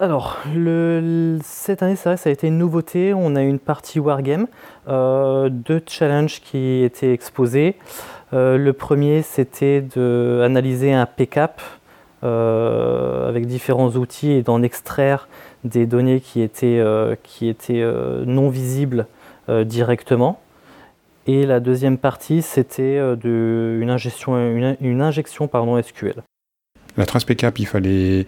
Alors, 0.00 0.38
le, 0.54 1.38
cette 1.42 1.82
année, 1.82 1.96
c'est 1.96 2.08
vrai, 2.08 2.16
ça 2.16 2.30
a 2.30 2.32
été 2.32 2.46
une 2.46 2.58
nouveauté. 2.58 3.14
On 3.14 3.34
a 3.34 3.42
une 3.42 3.58
partie 3.58 3.98
Wargame, 3.98 4.46
euh, 4.88 5.48
deux 5.48 5.82
challenges 5.86 6.40
qui 6.40 6.82
étaient 6.82 7.12
exposés. 7.12 7.76
Le 8.32 8.72
premier, 8.72 9.22
c'était 9.22 9.80
d'analyser 9.80 10.92
un 10.92 11.06
PCAP 11.06 11.60
avec 12.22 13.46
différents 13.46 13.90
outils 13.90 14.32
et 14.32 14.42
d'en 14.42 14.62
extraire 14.62 15.28
des 15.64 15.86
données 15.86 16.20
qui 16.20 16.40
étaient, 16.40 16.82
qui 17.22 17.48
étaient 17.48 17.84
non 18.26 18.48
visibles 18.48 19.06
directement. 19.48 20.40
Et 21.28 21.44
la 21.44 21.60
deuxième 21.60 21.98
partie, 21.98 22.40
c'était 22.40 22.96
euh, 22.98 23.80
une 23.82 23.90
injection, 23.90 24.34
une, 24.80 25.02
injection 25.02 25.46
pardon, 25.46 25.80
SQL. 25.80 26.22
La 26.96 27.04
trace 27.04 27.24
PCAP, 27.24 27.58
il 27.58 27.66
fallait. 27.66 28.24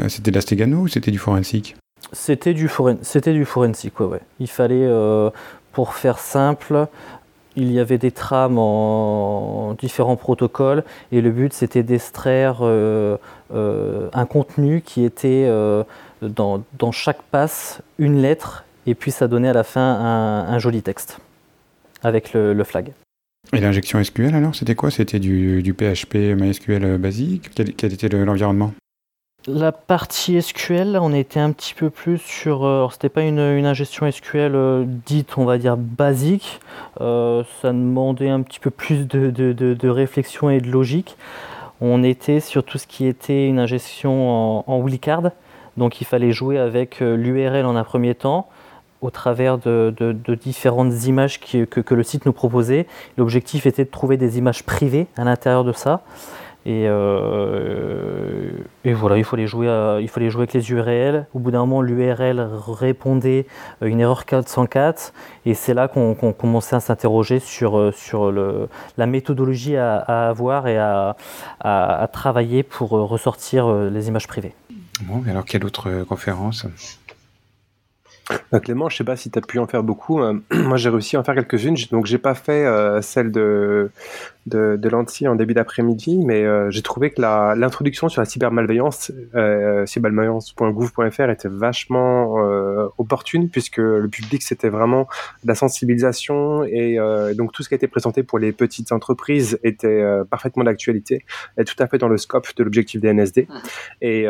Euh, 0.00 0.08
c'était 0.08 0.32
de 0.32 0.34
la 0.34 0.40
Stegano 0.40 0.78
ou 0.78 0.88
c'était 0.88 1.12
du 1.12 1.18
forensique? 1.18 1.76
C'était 2.10 2.52
du, 2.52 2.68
c'était 3.02 3.32
du 3.32 3.44
forensique, 3.44 4.00
ouais, 4.00 4.06
ouais. 4.06 4.20
Il 4.40 4.48
fallait, 4.48 4.84
euh, 4.84 5.30
pour 5.72 5.94
faire 5.94 6.18
simple, 6.18 6.88
il 7.56 7.72
y 7.72 7.80
avait 7.80 7.98
des 7.98 8.10
trames 8.10 8.58
en 8.58 9.74
différents 9.74 10.16
protocoles 10.16 10.84
et 11.10 11.20
le 11.20 11.30
but 11.30 11.52
c'était 11.52 11.82
d'extraire 11.82 12.62
un 12.62 14.26
contenu 14.26 14.80
qui 14.80 15.04
était 15.04 15.48
dans, 16.22 16.92
chaque 16.92 17.22
passe 17.30 17.82
une 17.98 18.22
lettre 18.22 18.64
et 18.86 18.94
puis 18.94 19.10
ça 19.10 19.28
donnait 19.28 19.48
à 19.48 19.52
la 19.52 19.64
fin 19.64 19.82
un 19.82 20.58
joli 20.58 20.82
texte 20.82 21.18
avec 22.02 22.32
le, 22.32 22.64
flag. 22.64 22.92
Et 23.52 23.60
l'injection 23.60 24.02
SQL 24.02 24.34
alors, 24.34 24.54
c'était 24.54 24.74
quoi? 24.74 24.90
C'était 24.90 25.18
du, 25.18 25.74
PHP 25.76 26.14
MySQL 26.14 26.98
basique? 26.98 27.50
Quel, 27.54 27.92
était 27.92 28.08
l'environnement? 28.08 28.72
La 29.48 29.72
partie 29.72 30.40
SQL, 30.40 30.96
on 31.02 31.12
était 31.12 31.40
un 31.40 31.50
petit 31.50 31.74
peu 31.74 31.90
plus 31.90 32.18
sur. 32.18 32.64
Euh, 32.64 32.86
c'était 32.92 33.08
pas 33.08 33.22
une, 33.22 33.40
ingestion 33.40 34.08
SQL 34.08 34.54
euh, 34.54 34.84
dite, 34.86 35.36
on 35.36 35.44
va 35.44 35.58
dire, 35.58 35.76
basique. 35.76 36.60
Euh, 37.00 37.42
ça 37.60 37.72
demandait 37.72 38.28
un 38.28 38.42
petit 38.42 38.60
peu 38.60 38.70
plus 38.70 39.08
de, 39.08 39.88
réflexion 39.88 40.48
et 40.48 40.60
de 40.60 40.70
logique. 40.70 41.16
On 41.80 42.04
était 42.04 42.38
sur 42.38 42.62
tout 42.62 42.78
ce 42.78 42.86
qui 42.86 43.08
était 43.08 43.48
une 43.48 43.58
ingestion 43.58 44.30
en, 44.30 44.64
en. 44.68 45.32
Donc 45.76 46.00
il 46.00 46.04
fallait 46.04 46.30
jouer 46.30 46.58
avec 46.58 47.00
l'URL 47.00 47.66
en 47.66 47.74
un 47.74 47.82
premier 47.82 48.14
temps, 48.14 48.48
au 49.00 49.10
travers 49.10 49.58
de, 49.58 50.14
différentes 50.40 51.04
images 51.06 51.40
que, 51.40 51.94
le 51.94 52.02
site 52.04 52.26
nous 52.26 52.32
proposait. 52.32 52.86
L'objectif 53.18 53.66
était 53.66 53.84
de 53.84 53.90
trouver 53.90 54.16
des 54.16 54.38
images 54.38 54.62
privées 54.62 55.08
à 55.16 55.24
l'intérieur 55.24 55.64
de 55.64 55.72
ça. 55.72 56.02
Et, 56.64 56.84
euh, 56.86 58.50
et, 58.84 58.92
voilà, 58.92 59.18
il 59.18 59.24
fallait, 59.24 59.46
jouer 59.46 59.66
il 60.00 60.08
fallait 60.08 60.30
jouer 60.30 60.42
avec 60.42 60.52
les 60.52 60.70
URL. 60.70 61.26
Au 61.34 61.38
bout 61.38 61.50
d'un 61.50 61.60
moment, 61.60 61.82
l'URL 61.82 62.48
répondait 62.66 63.46
une 63.80 64.00
erreur 64.00 64.24
404. 64.24 65.12
Et 65.46 65.54
c'est 65.54 65.74
là 65.74 65.88
qu'on 65.88 66.14
commençait 66.14 66.76
à 66.76 66.80
s'interroger 66.80 67.40
sur, 67.40 67.92
sur 67.94 68.30
le, 68.30 68.68
la 68.96 69.06
méthodologie 69.06 69.76
à, 69.76 69.98
avoir 70.28 70.68
et 70.68 70.78
à, 70.78 71.16
à, 71.60 72.08
travailler 72.12 72.62
pour 72.62 72.90
ressortir 72.90 73.72
les 73.72 74.08
images 74.08 74.28
privées. 74.28 74.54
Bon, 75.02 75.22
alors 75.28 75.44
quelle 75.44 75.64
autre 75.64 76.04
conférence? 76.04 76.66
Bah, 78.50 78.60
Clément, 78.60 78.88
je 78.88 78.96
sais 78.96 79.04
pas 79.04 79.16
si 79.16 79.30
tu 79.30 79.38
as 79.38 79.42
pu 79.42 79.58
en 79.58 79.66
faire 79.66 79.82
beaucoup. 79.82 80.20
moi, 80.52 80.76
j'ai 80.76 80.88
réussi 80.88 81.16
à 81.16 81.20
en 81.20 81.24
faire 81.24 81.34
quelques-unes. 81.34 81.76
Donc, 81.90 82.06
j'ai 82.06 82.18
pas 82.18 82.34
fait 82.34 82.64
euh, 82.64 83.00
celle 83.02 83.32
de, 83.32 83.90
de, 84.46 84.76
de 84.76 85.26
en 85.26 85.34
début 85.34 85.54
d'après-midi, 85.54 86.18
mais 86.24 86.44
euh, 86.44 86.70
j'ai 86.70 86.82
trouvé 86.82 87.10
que 87.10 87.20
l'introduction 87.20 88.08
sur 88.08 88.20
la 88.20 88.24
cybermalveillance, 88.24 89.10
euh, 89.34 89.86
cybermalveillance.gouv.fr 89.86 91.30
était 91.30 91.48
vachement 91.48 92.44
euh, 92.44 92.88
opportune 92.98 93.48
puisque 93.48 93.78
le 93.78 94.08
public 94.08 94.42
c'était 94.42 94.68
vraiment 94.68 95.08
de 95.42 95.48
la 95.48 95.54
sensibilisation 95.54 96.64
et 96.64 96.98
euh, 96.98 97.34
donc 97.34 97.52
tout 97.52 97.62
ce 97.62 97.68
qui 97.68 97.74
a 97.74 97.76
été 97.76 97.88
présenté 97.88 98.22
pour 98.22 98.38
les 98.38 98.52
petites 98.52 98.92
entreprises 98.92 99.58
était 99.64 99.88
euh, 99.88 100.24
parfaitement 100.24 100.64
d'actualité 100.64 101.24
et 101.58 101.64
tout 101.64 101.76
à 101.78 101.86
fait 101.86 101.98
dans 101.98 102.08
le 102.08 102.18
scope 102.18 102.48
de 102.56 102.64
l'objectif 102.64 103.00
des 103.00 103.12
NSD. 103.12 103.48
Mmh. 103.48 103.54
Et 104.02 104.22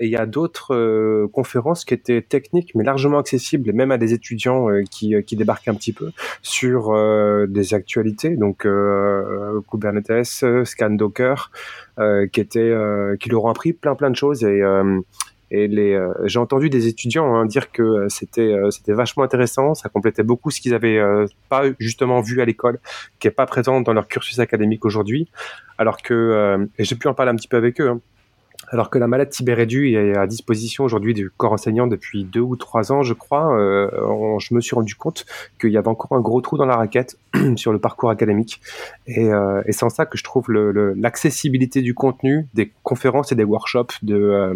il 0.00 0.08
y 0.08 0.16
a 0.16 0.26
d'autres 0.26 1.26
conférences 1.32 1.84
qui 1.84 1.94
étaient 1.94 2.22
techniques 2.22 2.74
mais 2.74 2.84
largement 2.84 3.18
accessibles 3.18 3.29
même 3.72 3.90
à 3.90 3.98
des 3.98 4.12
étudiants 4.12 4.66
qui, 4.90 5.14
qui 5.24 5.36
débarquent 5.36 5.68
un 5.68 5.74
petit 5.74 5.92
peu 5.92 6.10
sur 6.42 6.94
des 7.48 7.74
actualités. 7.74 8.36
Donc 8.36 8.66
euh, 8.66 9.60
Kubernetes, 9.70 10.40
euh, 10.42 10.64
Scan 10.64 10.90
Docker, 10.90 11.50
euh, 11.98 12.26
qui 12.26 12.40
étaient, 12.40 12.74
qui 13.18 13.28
leur 13.28 13.44
ont 13.44 13.50
appris 13.50 13.72
plein 13.72 13.94
plein 13.94 14.10
de 14.10 14.16
choses 14.16 14.44
et 14.44 14.62
et 15.52 15.66
les, 15.66 16.00
j'ai 16.26 16.38
entendu 16.38 16.70
des 16.70 16.86
étudiants 16.86 17.34
hein, 17.34 17.44
dire 17.44 17.72
que 17.72 18.06
c'était 18.08 18.54
c'était 18.70 18.92
vachement 18.92 19.24
intéressant, 19.24 19.74
ça 19.74 19.88
complétait 19.88 20.22
beaucoup 20.22 20.52
ce 20.52 20.60
qu'ils 20.60 20.74
avaient 20.74 21.00
pas 21.48 21.64
justement 21.80 22.20
vu 22.20 22.40
à 22.40 22.44
l'école, 22.44 22.78
qui 23.18 23.26
est 23.26 23.32
pas 23.32 23.46
présent 23.46 23.80
dans 23.80 23.92
leur 23.92 24.06
cursus 24.06 24.38
académique 24.38 24.84
aujourd'hui, 24.84 25.28
alors 25.76 26.02
que 26.02 26.68
et 26.78 26.84
j'ai 26.84 26.94
pu 26.94 27.08
en 27.08 27.14
parler 27.14 27.32
un 27.32 27.34
petit 27.34 27.48
peu 27.48 27.56
avec 27.56 27.80
eux. 27.80 27.88
Hein, 27.88 28.00
alors 28.70 28.88
que 28.88 28.98
la 28.98 29.06
malade 29.06 29.30
Tibérédu 29.30 29.94
est 29.94 30.16
à 30.16 30.26
disposition 30.26 30.84
aujourd'hui 30.84 31.12
du 31.12 31.28
corps 31.28 31.52
enseignant 31.52 31.86
depuis 31.86 32.24
deux 32.24 32.40
ou 32.40 32.56
trois 32.56 32.92
ans, 32.92 33.02
je 33.02 33.14
crois, 33.14 33.56
euh, 33.58 33.90
je 34.38 34.54
me 34.54 34.60
suis 34.60 34.74
rendu 34.74 34.94
compte 34.94 35.26
qu'il 35.60 35.70
y 35.70 35.76
avait 35.76 35.88
encore 35.88 36.16
un 36.16 36.20
gros 36.20 36.40
trou 36.40 36.56
dans 36.56 36.66
la 36.66 36.76
raquette 36.76 37.18
sur 37.56 37.72
le 37.72 37.78
parcours 37.78 38.10
académique. 38.10 38.60
Et, 39.06 39.28
euh, 39.32 39.62
c'est 39.68 39.84
en 39.84 39.88
ça 39.88 40.06
que 40.06 40.16
je 40.16 40.24
trouve 40.24 40.50
l'accessibilité 40.52 41.82
du 41.82 41.94
contenu 41.94 42.46
des 42.54 42.72
conférences 42.82 43.32
et 43.32 43.34
des 43.34 43.44
workshops 43.44 43.94
de, 44.02 44.14
euh, 44.14 44.54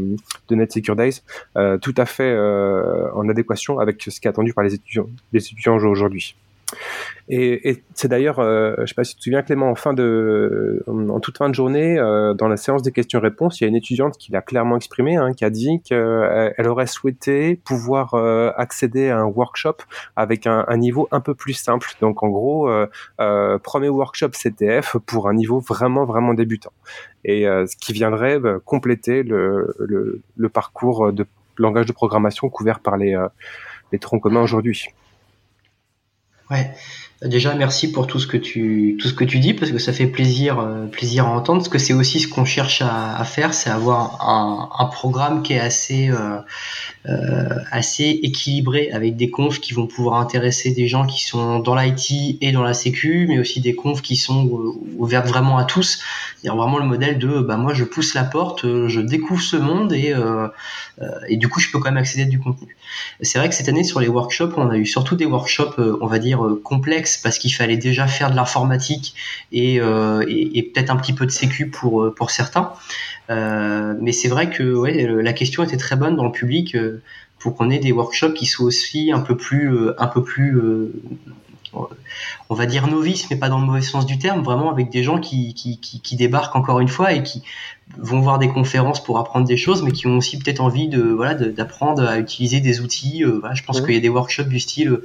euh, 1.56 1.78
tout 1.78 1.94
à 1.96 2.06
fait 2.06 2.30
euh, 2.30 3.12
en 3.14 3.28
adéquation 3.28 3.78
avec 3.78 4.02
ce 4.02 4.20
qui 4.20 4.26
est 4.26 4.30
attendu 4.30 4.52
par 4.54 4.64
les 4.64 4.74
étudiants 4.74 5.76
aujourd'hui. 5.76 6.36
Et, 7.28 7.82
c'est 7.94 8.08
d'ailleurs, 8.08 8.38
euh, 8.38 8.74
je 8.80 8.86
sais 8.86 8.94
pas 8.94 9.04
si 9.04 9.14
tu 9.14 9.18
te 9.18 9.24
souviens 9.24 9.42
Clément, 9.42 9.70
en 9.70 9.74
fin 9.74 9.94
de, 9.94 10.84
en 10.86 11.20
toute 11.20 11.38
fin 11.38 11.48
de 11.48 11.54
journée, 11.54 11.98
euh, 11.98 12.34
dans 12.34 12.48
la 12.48 12.58
séance 12.58 12.82
des 12.82 12.92
questions-réponses, 12.92 13.60
il 13.60 13.64
y 13.64 13.66
a 13.66 13.68
une 13.68 13.76
étudiante 13.76 14.18
qui 14.18 14.30
l'a 14.30 14.42
clairement 14.42 14.76
exprimé, 14.76 15.16
hein, 15.16 15.32
qui 15.32 15.44
a 15.44 15.50
dit 15.50 15.80
qu'elle 15.82 16.68
aurait 16.68 16.86
souhaité 16.86 17.56
pouvoir 17.64 18.14
euh, 18.14 18.50
accéder 18.56 19.08
à 19.08 19.18
un 19.20 19.24
workshop 19.24 19.76
avec 20.16 20.46
un, 20.46 20.64
niveau 20.76 21.08
un 21.12 21.20
peu 21.20 21.34
plus 21.34 21.54
simple. 21.54 21.88
Donc 22.00 22.22
en 22.22 22.28
gros, 22.28 22.68
euh, 22.68 22.86
euh, 23.20 23.58
premier 23.58 23.88
workshop 23.88 24.30
CTF 24.30 24.98
pour 25.06 25.28
un 25.28 25.34
niveau 25.34 25.60
vraiment 25.60 26.04
vraiment 26.04 26.34
débutant, 26.34 26.72
et 27.24 27.44
ce 27.44 27.76
qui 27.76 27.92
viendrait 27.92 28.38
compléter 28.64 29.22
le, 29.22 29.74
parcours 30.52 31.12
de 31.12 31.26
langage 31.56 31.86
de 31.86 31.92
programmation 31.92 32.50
couvert 32.50 32.80
par 32.80 32.96
les 32.96 33.16
troncs 33.98 34.22
communs 34.22 34.42
aujourd'hui. 34.42 34.88
Ouais. 36.50 36.74
Déjà, 37.24 37.54
merci 37.54 37.90
pour 37.90 38.06
tout 38.06 38.18
ce 38.18 38.26
que 38.26 38.36
tu 38.36 38.98
tout 39.00 39.08
ce 39.08 39.14
que 39.14 39.24
tu 39.24 39.38
dis 39.38 39.54
parce 39.54 39.72
que 39.72 39.78
ça 39.78 39.94
fait 39.94 40.06
plaisir 40.06 40.58
euh, 40.58 40.84
plaisir 40.86 41.26
à 41.26 41.30
entendre 41.30 41.60
parce 41.60 41.70
que 41.70 41.78
c'est 41.78 41.94
aussi 41.94 42.20
ce 42.20 42.28
qu'on 42.28 42.44
cherche 42.44 42.82
à, 42.82 43.24
faire, 43.24 43.54
c'est 43.54 43.70
avoir 43.70 44.28
un, 44.28 44.68
un, 44.78 44.84
programme 44.84 45.42
qui 45.42 45.54
est 45.54 45.58
assez 45.58 46.10
euh, 46.10 46.36
euh, 47.08 47.48
assez 47.70 48.20
équilibré 48.22 48.90
avec 48.90 49.16
des 49.16 49.30
confs 49.30 49.58
qui 49.58 49.72
vont 49.72 49.86
pouvoir 49.86 50.20
intéresser 50.20 50.72
des 50.72 50.86
gens 50.86 51.06
qui 51.06 51.24
sont 51.24 51.60
dans 51.60 51.74
l'IT 51.74 52.36
et 52.42 52.52
dans 52.52 52.62
la 52.62 52.74
sécu, 52.74 53.24
mais 53.26 53.38
aussi 53.38 53.62
des 53.62 53.74
confs 53.74 54.02
qui 54.02 54.16
sont 54.16 54.76
ouvertes 54.98 55.26
vraiment 55.26 55.56
à 55.56 55.64
tous. 55.64 56.00
A 56.46 56.54
vraiment 56.54 56.78
le 56.78 56.84
modèle 56.84 57.18
de 57.18 57.40
bah 57.40 57.56
moi 57.56 57.72
je 57.72 57.84
pousse 57.84 58.12
la 58.12 58.24
porte, 58.24 58.66
je 58.66 59.00
découvre 59.00 59.40
ce 59.40 59.56
monde 59.56 59.94
et 59.94 60.12
et 61.28 61.38
du 61.38 61.48
coup 61.48 61.58
je 61.58 61.70
peux 61.70 61.78
quand 61.78 61.90
même 61.90 61.96
accéder 61.96 62.24
à 62.24 62.26
du 62.26 62.38
contenu. 62.38 62.76
C'est 63.22 63.38
vrai 63.38 63.48
que 63.48 63.54
cette 63.54 63.70
année 63.70 63.82
sur 63.82 64.00
les 64.00 64.08
workshops, 64.08 64.52
on 64.58 64.68
a 64.68 64.76
eu 64.76 64.84
surtout 64.84 65.16
des 65.16 65.24
workshops 65.24 65.78
on 65.78 66.06
va 66.06 66.18
dire 66.18 66.46
complexes 66.62 67.13
parce 67.22 67.38
qu'il 67.38 67.52
fallait 67.54 67.76
déjà 67.76 68.06
faire 68.06 68.30
de 68.30 68.36
l'informatique 68.36 69.14
et, 69.52 69.76
et 69.76 70.62
peut-être 70.62 70.90
un 70.90 70.96
petit 70.96 71.12
peu 71.12 71.26
de 71.26 71.30
sécu 71.30 71.68
pour 71.68 72.14
pour 72.14 72.30
certains. 72.30 72.72
Euh, 73.30 73.94
mais 74.00 74.12
c'est 74.12 74.28
vrai 74.28 74.50
que 74.50 74.62
la 74.62 75.32
question 75.32 75.62
était 75.64 75.76
très 75.76 75.96
bonne 75.96 76.16
dans 76.16 76.24
le 76.24 76.32
public 76.32 76.74
euh, 76.74 77.02
pour 77.38 77.56
qu'on 77.56 77.70
ait 77.70 77.78
des 77.78 77.92
workshops 77.92 78.34
qui 78.34 78.46
soient 78.46 78.66
aussi 78.66 79.12
un 79.12 79.20
peu 79.20 79.36
plus, 79.36 79.74
euh, 79.74 79.94
un 79.98 80.06
peu 80.06 80.22
plus 80.22 80.60
on 82.48 82.54
va 82.54 82.66
dire 82.66 82.86
novices, 82.86 83.28
mais 83.30 83.36
pas 83.36 83.48
dans 83.48 83.58
le 83.58 83.66
mauvais 83.66 83.82
sens 83.82 84.06
du 84.06 84.18
terme, 84.18 84.42
vraiment 84.42 84.70
avec 84.70 84.90
des 84.90 85.02
gens 85.02 85.18
qui, 85.18 85.54
qui, 85.54 85.78
qui, 85.78 86.16
débarquent 86.16 86.56
encore 86.56 86.80
une 86.80 86.88
fois 86.88 87.12
et 87.12 87.22
qui 87.22 87.42
vont 87.98 88.20
voir 88.20 88.38
des 88.38 88.48
conférences 88.48 89.02
pour 89.02 89.18
apprendre 89.18 89.46
des 89.46 89.56
choses, 89.56 89.82
mais 89.82 89.92
qui 89.92 90.06
ont 90.06 90.16
aussi 90.16 90.38
peut-être 90.38 90.60
envie 90.60 90.88
de 90.88 91.02
voilà 91.02 91.34
d'apprendre 91.34 92.02
à 92.02 92.18
utiliser 92.18 92.60
des 92.60 92.80
outils. 92.80 93.22
voilà, 93.24 93.54
je 93.54 93.62
pense 93.62 93.80
qu'il 93.80 93.94
y 93.94 93.96
a 93.96 94.00
des 94.00 94.08
workshops 94.08 94.48
du 94.48 94.60
style 94.60 95.00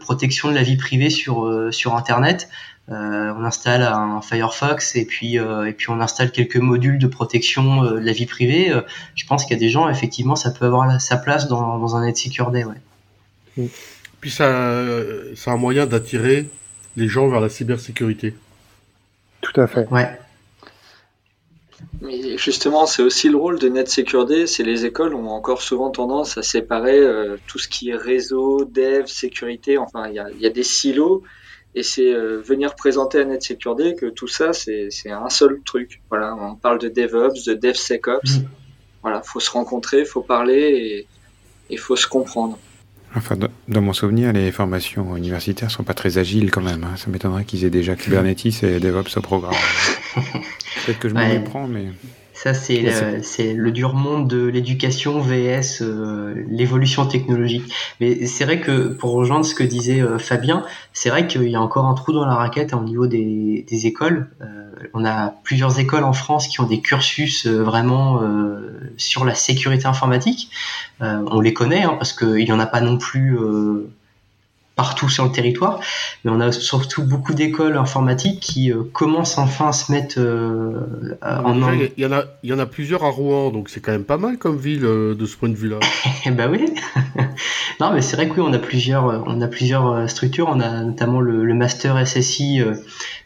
protection 0.00 0.48
de 0.50 0.54
la 0.54 0.62
vie 0.62 0.76
privée 0.76 1.10
sur 1.10 1.48
sur 1.70 1.94
Internet. 1.94 2.48
Euh, 2.90 3.34
on 3.36 3.44
installe 3.44 3.82
un 3.82 4.22
Firefox 4.22 4.96
et 4.96 5.04
puis 5.04 5.38
euh, 5.38 5.66
et 5.66 5.74
puis 5.74 5.90
on 5.90 6.00
installe 6.00 6.32
quelques 6.32 6.56
modules 6.56 6.98
de 6.98 7.06
protection 7.06 7.84
euh, 7.84 8.00
de 8.00 8.06
la 8.06 8.12
vie 8.12 8.24
privée. 8.24 8.72
je 9.14 9.26
pense 9.26 9.44
qu'il 9.44 9.52
y 9.54 9.56
a 9.56 9.60
des 9.60 9.68
gens 9.68 9.90
effectivement 9.90 10.36
ça 10.36 10.50
peut 10.50 10.64
avoir 10.64 10.98
sa 10.98 11.18
place 11.18 11.48
dans, 11.48 11.78
dans 11.78 11.96
un 11.96 12.06
Net 12.06 12.16
Secure 12.16 12.50
Day. 12.50 12.64
Ouais. 12.64 13.68
Puis 14.20 14.30
ça 14.30 14.84
c'est 15.36 15.50
un 15.50 15.56
moyen 15.56 15.86
d'attirer 15.86 16.48
les 16.96 17.08
gens 17.08 17.28
vers 17.28 17.40
la 17.40 17.48
cybersécurité. 17.48 18.34
Tout 19.40 19.60
à 19.60 19.66
fait. 19.66 19.86
Ouais. 19.88 20.08
Mais 22.00 22.36
justement, 22.36 22.86
c'est 22.86 23.02
aussi 23.02 23.28
le 23.28 23.36
rôle 23.36 23.60
de 23.60 23.68
Net 23.68 23.88
Secure 23.88 24.26
Day. 24.26 24.48
C'est 24.48 24.64
les 24.64 24.84
écoles 24.84 25.14
ont 25.14 25.28
encore 25.28 25.62
souvent 25.62 25.90
tendance 25.90 26.36
à 26.36 26.42
séparer 26.42 27.00
tout 27.46 27.58
ce 27.58 27.68
qui 27.68 27.90
est 27.90 27.96
réseau, 27.96 28.64
dev, 28.64 29.06
sécurité. 29.06 29.78
Enfin, 29.78 30.08
il 30.08 30.14
y 30.14 30.18
a, 30.18 30.28
y 30.32 30.46
a, 30.46 30.50
des 30.50 30.64
silos 30.64 31.22
et 31.74 31.82
c'est 31.82 32.12
euh, 32.12 32.40
venir 32.40 32.74
présenter 32.74 33.20
à 33.20 33.24
NetSecurity 33.24 33.94
que 33.94 34.06
tout 34.06 34.26
ça, 34.26 34.52
c'est 34.52 34.90
un 35.10 35.30
seul 35.30 35.60
truc. 35.64 36.02
Voilà, 36.08 36.34
on 36.34 36.56
parle 36.56 36.78
de 36.78 36.88
DevOps, 36.88 37.44
de 37.46 37.54
DevSecOps. 37.54 38.38
Mm. 38.38 38.48
Voilà, 39.02 39.22
faut 39.22 39.40
se 39.40 39.50
rencontrer, 39.50 40.04
faut 40.04 40.22
parler 40.22 40.60
et 40.60 41.06
il 41.70 41.78
faut 41.78 41.96
se 41.96 42.06
comprendre. 42.06 42.58
Enfin, 43.16 43.36
dans 43.68 43.80
mon 43.80 43.92
souvenir, 43.92 44.32
les 44.32 44.52
formations 44.52 45.16
universitaires 45.16 45.70
sont 45.70 45.82
pas 45.82 45.94
très 45.94 46.18
agiles 46.18 46.50
quand 46.50 46.60
même. 46.60 46.84
Hein. 46.84 46.96
Ça 46.96 47.10
m'étonnerait 47.10 47.44
qu'ils 47.44 47.64
aient 47.64 47.70
déjà 47.70 47.96
Kubernetes 47.96 48.62
et 48.62 48.80
DevOps 48.80 49.16
au 49.16 49.22
programme. 49.22 49.54
Peut-être 50.14 50.98
que 50.98 51.08
je 51.08 51.14
me 51.14 51.26
méprends, 51.26 51.66
mais. 51.66 51.86
Ça, 52.42 52.54
c'est 52.54 52.82
le, 52.82 53.54
le 53.54 53.70
dur 53.72 53.94
monde 53.94 54.28
de 54.28 54.46
l'éducation 54.46 55.18
VS 55.18 55.82
euh, 55.82 56.44
l'évolution 56.48 57.04
technologique. 57.04 57.74
Mais 57.98 58.26
c'est 58.26 58.44
vrai 58.44 58.60
que 58.60 58.90
pour 58.90 59.10
rejoindre 59.10 59.44
ce 59.44 59.56
que 59.56 59.64
disait 59.64 60.00
euh, 60.00 60.20
Fabien, 60.20 60.64
c'est 60.92 61.10
vrai 61.10 61.26
qu'il 61.26 61.48
y 61.48 61.56
a 61.56 61.60
encore 61.60 61.86
un 61.86 61.94
trou 61.94 62.12
dans 62.12 62.24
la 62.24 62.36
raquette 62.36 62.74
au 62.74 62.80
niveau 62.84 63.08
des, 63.08 63.66
des 63.68 63.86
écoles. 63.88 64.30
Euh, 64.40 64.70
on 64.94 65.04
a 65.04 65.34
plusieurs 65.42 65.80
écoles 65.80 66.04
en 66.04 66.12
France 66.12 66.46
qui 66.46 66.60
ont 66.60 66.66
des 66.66 66.80
cursus 66.80 67.44
vraiment 67.48 68.22
sur 68.96 69.24
la 69.24 69.34
sécurité 69.34 69.86
informatique. 69.86 70.52
on 71.00 71.40
les 71.40 71.52
connaît 71.52 71.82
hein, 71.82 71.96
parce 71.98 72.12
qu'il 72.12 72.44
n'y 72.44 72.52
en 72.52 72.60
a 72.60 72.66
pas 72.66 72.80
non 72.80 72.98
plus 72.98 73.36
partout 74.78 75.08
sur 75.08 75.24
le 75.24 75.32
territoire, 75.32 75.80
mais 76.22 76.30
on 76.30 76.38
a 76.38 76.52
surtout 76.52 77.02
beaucoup 77.02 77.34
d'écoles 77.34 77.76
informatiques 77.76 78.38
qui 78.38 78.70
euh, 78.70 78.84
commencent 78.92 79.36
enfin 79.36 79.70
à 79.70 79.72
se 79.72 79.90
mettre 79.90 80.14
euh, 80.18 81.18
en 81.20 81.72
Il 81.96 82.04
y, 82.04 82.06
en 82.06 82.12
a, 82.12 82.22
il 82.44 82.50
y 82.50 82.52
en 82.52 82.60
a 82.60 82.66
plusieurs 82.66 83.02
à 83.02 83.08
Rouen, 83.08 83.50
donc 83.50 83.70
c'est 83.70 83.80
quand 83.80 83.90
même 83.90 84.04
pas 84.04 84.18
mal 84.18 84.38
comme 84.38 84.56
ville 84.56 84.84
euh, 84.84 85.16
de 85.16 85.26
ce 85.26 85.36
point 85.36 85.48
de 85.48 85.56
vue-là. 85.56 85.80
bah 86.30 86.46
oui. 86.48 86.72
non, 87.80 87.92
mais 87.92 88.02
c'est 88.02 88.14
vrai 88.14 88.28
que 88.28 88.34
oui, 88.34 88.46
on 88.48 88.52
a 88.52 88.60
plusieurs, 88.60 89.24
on 89.26 89.40
a 89.40 89.48
plusieurs 89.48 90.08
structures. 90.08 90.46
On 90.48 90.60
a 90.60 90.84
notamment 90.84 91.20
le, 91.20 91.52
master 91.54 92.06
SSI 92.06 92.62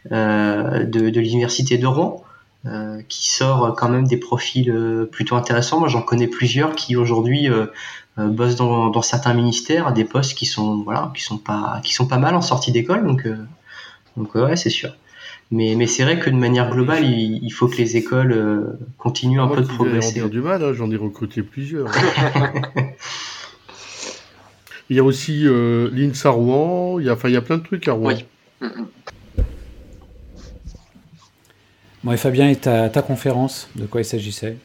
de, 0.09 0.85
de 0.87 1.19
l'université 1.19 1.77
de 1.77 1.85
Rouen. 1.85 2.23
qui 3.09 3.29
sort 3.29 3.75
quand 3.77 3.89
même 3.89 4.07
des 4.07 4.17
profils 4.17 4.73
plutôt 5.11 5.35
intéressants. 5.35 5.79
Moi, 5.79 5.87
j'en 5.87 6.01
connais 6.01 6.27
plusieurs 6.27 6.73
qui 6.73 6.95
aujourd'hui 6.95 7.47
euh, 7.47 7.67
bossent 8.17 8.55
dans, 8.55 8.89
dans, 8.89 9.01
certains 9.01 9.33
ministères 9.33 9.87
à 9.87 9.91
des 9.91 10.05
postes 10.05 10.35
qui 10.35 10.45
sont 10.45 10.83
voilà 10.83 11.11
qui 11.15 11.23
sont 11.23 11.37
pas 11.37 11.81
qui 11.83 11.93
sont 11.93 12.07
pas 12.07 12.19
mal 12.19 12.35
en 12.35 12.41
sortie 12.41 12.71
d'école 12.71 13.05
donc 13.05 13.25
euh, 13.25 13.35
donc 14.17 14.35
ouais 14.35 14.55
c'est 14.55 14.69
sûr 14.69 14.95
Mais, 15.51 15.75
mais 15.75 15.87
c'est 15.87 16.03
vrai 16.03 16.19
que 16.19 16.29
de 16.29 16.35
manière 16.35 16.69
globale, 16.69 17.05
il, 17.05 17.49
faut 17.51 17.67
que 17.67 17.77
les 17.77 17.97
écoles 17.97 18.77
continuent 18.97 19.41
un 19.41 19.47
peu 19.47 19.61
de 19.61 19.67
progresser. 19.67 20.21
en 20.21 20.27
du 20.27 20.41
mal, 20.41 20.63
hein, 20.63 20.73
j'en 20.73 20.89
ai 20.89 20.95
recruté 20.95 21.43
plusieurs. 21.43 21.91
il 24.89 24.95
y 24.95 24.99
a 24.99 25.03
aussi 25.03 25.43
l'INSA 25.43 26.29
Rouen, 26.29 26.99
il 26.99 27.05
y 27.05 27.09
a, 27.09 27.13
enfin, 27.13 27.29
il 27.29 27.33
y 27.33 27.37
a 27.37 27.41
plein 27.41 27.57
de 27.57 27.63
trucs 27.63 27.87
à 27.87 27.93
Rouen. 27.93 28.13
Oui. 28.13 28.69
Bon, 32.03 32.11
et 32.11 32.17
Fabien, 32.17 32.49
et 32.49 32.57
ta, 32.57 32.89
ta 32.89 33.01
conférence, 33.01 33.69
de 33.75 33.85
quoi 33.85 34.01
il 34.01 34.05
s'agissait? 34.05 34.57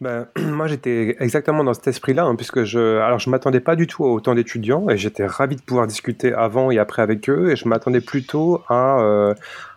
Ben, 0.00 0.26
moi, 0.38 0.66
j'étais 0.66 1.16
exactement 1.20 1.64
dans 1.64 1.74
cet 1.74 1.88
esprit-là, 1.88 2.24
hein, 2.24 2.36
puisque 2.36 2.64
je, 2.64 2.98
alors 2.98 3.18
je 3.18 3.30
m'attendais 3.30 3.60
pas 3.60 3.76
du 3.76 3.86
tout 3.86 4.04
à 4.04 4.08
autant 4.08 4.34
d'étudiants, 4.34 4.88
et 4.88 4.96
j'étais 4.96 5.26
ravi 5.26 5.56
de 5.56 5.62
pouvoir 5.62 5.86
discuter 5.86 6.32
avant 6.32 6.70
et 6.70 6.78
après 6.78 7.02
avec 7.02 7.28
eux, 7.28 7.50
et 7.50 7.56
je 7.56 7.68
m'attendais 7.68 8.00
plutôt 8.00 8.62
à, 8.68 9.00
euh, 9.00 9.34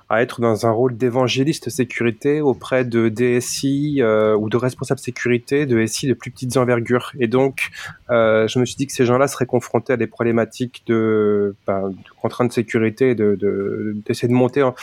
à 0.10 0.22
être 0.22 0.40
dans 0.40 0.66
un 0.66 0.72
rôle 0.72 0.96
d'évangéliste 0.96 1.70
sécurité 1.70 2.40
auprès 2.40 2.86
de 2.86 3.10
DSI 3.10 3.98
euh, 4.00 4.36
ou 4.36 4.50
de 4.50 4.58
responsables 4.58 5.00
sécurité 5.00 5.66
de 5.66 5.86
SI 5.86 6.08
de 6.08 6.14
plus 6.14 6.32
petites 6.32 6.56
envergures. 6.56 7.12
Et 7.20 7.28
donc, 7.28 7.72
euh, 8.10 8.48
je 8.48 8.60
me 8.60 8.66
suis 8.66 8.76
dit 8.76 8.88
que 8.88 8.94
ces 8.94 9.06
gens-là 9.06 9.28
seraient 9.28 9.46
confrontés 9.46 9.94
à 9.94 9.98
des 9.98 10.08
problématiques 10.08 10.84
de, 10.88 11.56
ben, 11.66 11.90
de 11.90 11.96
contraintes 12.22 12.50
de 12.50 12.54
sécurité, 12.54 13.16
de 13.16 13.36
d'essayer 14.06 14.28
de, 14.30 14.34
de 14.34 14.38
monter 14.38 14.64
en 14.64 14.76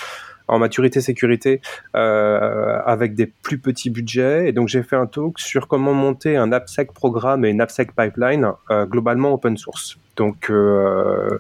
en 0.49 0.59
maturité 0.59 1.01
sécurité 1.01 1.61
euh, 1.95 2.79
avec 2.85 3.15
des 3.15 3.27
plus 3.27 3.59
petits 3.59 3.91
budgets. 3.91 4.49
Et 4.49 4.53
donc 4.53 4.69
j'ai 4.69 4.83
fait 4.83 4.97
un 4.97 5.07
talk 5.07 5.39
sur 5.39 5.69
comment 5.69 5.95
monter 5.95 6.37
un 6.37 6.53
AppSec 6.53 6.93
programme 6.93 7.45
et 7.45 7.51
une 7.51 7.61
AppSec 7.61 7.95
pipeline 7.95 8.53
euh, 8.71 8.87
globalement 8.87 9.33
open 9.33 9.57
source. 9.57 9.97
Donc, 10.17 10.49
euh, 10.49 11.39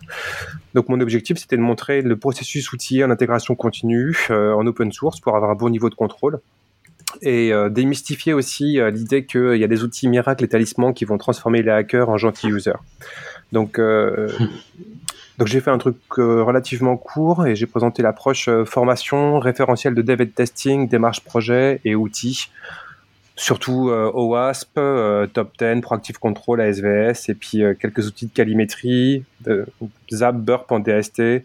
donc 0.75 0.89
mon 0.89 1.01
objectif 1.01 1.39
c'était 1.39 1.57
de 1.57 1.63
montrer 1.63 2.03
le 2.03 2.17
processus 2.17 2.73
outillé 2.73 3.05
en 3.05 3.11
intégration 3.11 3.55
continue 3.55 4.17
en 4.31 4.67
open 4.67 4.91
source 4.91 5.21
pour 5.21 5.37
avoir 5.37 5.53
un 5.53 5.55
bon 5.55 5.71
niveau 5.71 5.91
de 5.91 5.95
contrôle 5.95 6.41
et 7.23 7.53
démystifier 7.71 8.33
aussi 8.33 8.81
l'idée 8.93 9.25
qu'il 9.25 9.57
y 9.57 9.63
a 9.63 9.69
des 9.69 9.85
outils 9.85 10.09
miracles 10.09 10.43
et 10.43 10.49
talismans 10.49 10.93
qui 10.93 11.05
vont 11.05 11.17
transformer 11.17 11.63
les 11.63 11.71
hackers 11.71 12.09
en 12.09 12.17
gentils 12.17 12.49
users. 12.49 12.73
Donc, 13.53 13.79
donc 15.39 15.49
j'ai 15.49 15.61
fait 15.61 15.71
un 15.71 15.79
truc 15.79 15.97
euh, 16.19 16.43
relativement 16.45 16.97
court 16.97 17.47
et 17.47 17.57
j'ai 17.57 17.67
présenté 17.67 18.03
l'approche 18.03 18.49
euh, 18.49 18.65
formation, 18.65 19.41
référentiel 19.41 19.95
de 19.95 20.03
dev 20.03 20.21
et 20.21 20.27
de 20.27 20.31
testing, 20.31 20.89
démarche 20.89 21.21
projet 21.21 21.81
et 21.85 21.97
outils. 21.97 22.51
Surtout 23.37 23.91
euh, 23.91 24.13
OWASP, 24.15 24.75
Top 25.33 25.53
10, 25.59 25.81
Proactive 25.81 26.19
Control, 26.21 26.61
ASVS 26.61 27.29
et 27.29 27.35
puis 27.35 27.63
quelques 27.81 28.07
outils 28.07 28.27
de 28.27 28.33
calimétrie, 28.33 29.25
Zap, 30.13 30.37
Burp 30.37 30.71
en 30.71 30.79
DST, 30.79 31.43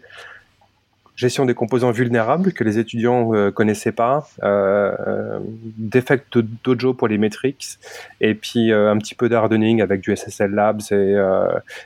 gestion 1.20 1.44
des 1.44 1.52
composants 1.52 1.90
vulnérables 1.90 2.52
que 2.52 2.64
les 2.64 2.78
étudiants 2.78 3.34
euh, 3.34 3.50
connaissaient 3.50 3.92
pas, 3.92 4.26
euh, 4.42 4.92
euh 5.06 5.38
Defect 5.76 6.38
Dojo 6.64 6.94
pour 6.94 7.08
les 7.08 7.18
metrics, 7.18 7.78
et 8.22 8.34
puis 8.34 8.72
euh, 8.72 8.90
un 8.90 8.96
petit 8.96 9.14
peu 9.14 9.28
d'hardening 9.28 9.82
avec 9.82 10.00
du 10.00 10.16
SSL 10.16 10.52
Labs 10.52 10.80
et, 10.92 11.16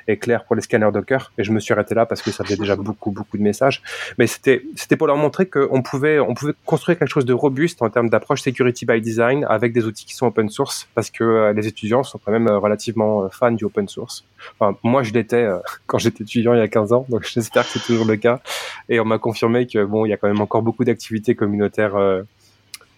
et 0.06 0.16
Claire 0.18 0.44
pour 0.44 0.54
les 0.54 0.62
scanners 0.62 0.92
Docker. 0.92 1.32
Et 1.38 1.42
je 1.42 1.50
me 1.50 1.58
suis 1.58 1.72
arrêté 1.72 1.94
là 1.94 2.06
parce 2.06 2.22
que 2.22 2.30
ça 2.30 2.44
faisait 2.44 2.56
déjà 2.56 2.76
beaucoup 2.76 3.10
beaucoup 3.10 3.36
de 3.36 3.42
messages. 3.42 3.82
Mais 4.18 4.26
c'était 4.28 4.62
c'était 4.76 4.96
pour 4.96 5.08
leur 5.08 5.16
montrer 5.16 5.46
qu'on 5.46 5.82
pouvait 5.82 6.20
on 6.20 6.34
pouvait 6.34 6.54
construire 6.64 6.98
quelque 6.98 7.08
chose 7.08 7.24
de 7.24 7.32
robuste 7.32 7.82
en 7.82 7.90
termes 7.90 8.08
d'approche 8.08 8.42
security 8.42 8.86
by 8.86 9.00
design 9.00 9.44
avec 9.48 9.72
des 9.72 9.84
outils 9.84 10.06
qui 10.06 10.14
sont 10.14 10.26
open 10.26 10.48
source 10.48 10.88
parce 10.94 11.10
que 11.10 11.52
les 11.56 11.66
étudiants 11.66 12.04
sont 12.04 12.20
quand 12.24 12.32
même 12.32 12.48
relativement 12.48 13.28
fans 13.30 13.50
du 13.50 13.64
open 13.64 13.88
source. 13.88 14.24
Enfin, 14.58 14.76
moi 14.84 15.02
je 15.02 15.12
l'étais 15.12 15.48
quand 15.86 15.98
j'étais 15.98 16.22
étudiant 16.22 16.54
il 16.54 16.58
y 16.58 16.62
a 16.62 16.68
15 16.68 16.92
ans, 16.92 17.06
donc 17.08 17.24
j'espère 17.24 17.64
que 17.64 17.70
c'est 17.70 17.86
toujours 17.86 18.06
le 18.06 18.16
cas. 18.16 18.40
Et 18.88 19.00
on 19.00 19.04
m'a 19.04 19.18
confirmé 19.24 19.66
que 19.66 19.82
bon, 19.82 20.04
il 20.04 20.10
y 20.10 20.12
a 20.12 20.18
quand 20.18 20.28
même 20.28 20.42
encore 20.42 20.60
beaucoup 20.60 20.84
d'activités 20.84 21.34
communautaires 21.34 21.96
euh, 21.96 22.24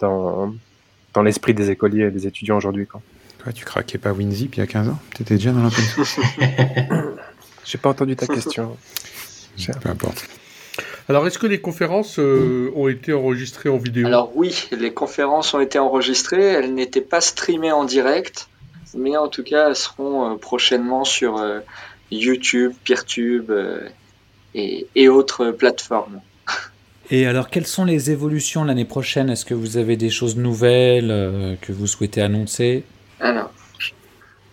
dans, 0.01 0.53
dans 1.15 1.23
l'esprit 1.23 1.55
des 1.55 1.71
écoliers 1.71 2.07
et 2.07 2.11
des 2.11 2.27
étudiants 2.27 2.57
aujourd'hui. 2.57 2.89
Toi, 3.39 3.53
tu 3.53 3.65
craquais 3.65 3.99
pas 3.99 4.13
WinZip 4.13 4.57
il 4.57 4.59
y 4.59 4.63
a 4.63 4.67
15 4.67 4.89
ans? 4.89 4.99
Tu 5.15 5.23
étais 5.23 5.35
déjà 5.35 5.53
dans 5.53 5.63
l'open 5.63 5.85
source 5.85 6.19
J'ai 7.65 7.79
pas 7.79 7.91
entendu 7.91 8.17
ta 8.17 8.27
question. 8.27 8.77
Peu 9.81 9.89
importe. 9.89 10.27
Alors, 11.09 11.25
est-ce 11.29 11.39
que 11.39 11.47
les 11.47 11.61
conférences 11.61 12.19
euh, 12.19 12.73
ont 12.75 12.89
été 12.89 13.13
enregistrées 13.13 13.69
en 13.69 13.77
vidéo? 13.77 14.09
Alors 14.09 14.33
oui, 14.35 14.69
les 14.73 14.93
conférences 14.93 15.55
ont 15.55 15.61
été 15.61 15.79
enregistrées. 15.79 16.45
Elles 16.45 16.75
n'étaient 16.75 17.01
pas 17.01 17.21
streamées 17.21 17.71
en 17.71 17.85
direct, 17.85 18.49
mais 18.97 19.17
en 19.17 19.29
tout 19.29 19.45
cas, 19.45 19.69
elles 19.69 19.77
seront 19.77 20.33
euh, 20.33 20.37
prochainement 20.37 21.05
sur 21.05 21.41
YouTube, 22.11 22.73
PeerTube 22.85 23.53
et, 24.57 25.09
autres 25.09 25.51
plateformes. 25.51 26.21
Et 27.11 27.27
alors, 27.27 27.51
quelles 27.51 27.67
sont 27.67 27.85
les 27.85 28.11
évolutions 28.11 28.65
l'année 28.65 28.85
prochaine? 28.85 29.31
Est-ce 29.31 29.45
que 29.45 29.55
vous 29.55 29.77
avez 29.77 29.97
des 29.97 30.11
choses 30.11 30.37
nouvelles 30.37 31.11
euh, 31.11 31.55
que 31.61 31.73
vous 31.73 31.87
souhaitez 31.87 32.21
annoncer? 32.21 32.85
Alors, 33.21 33.53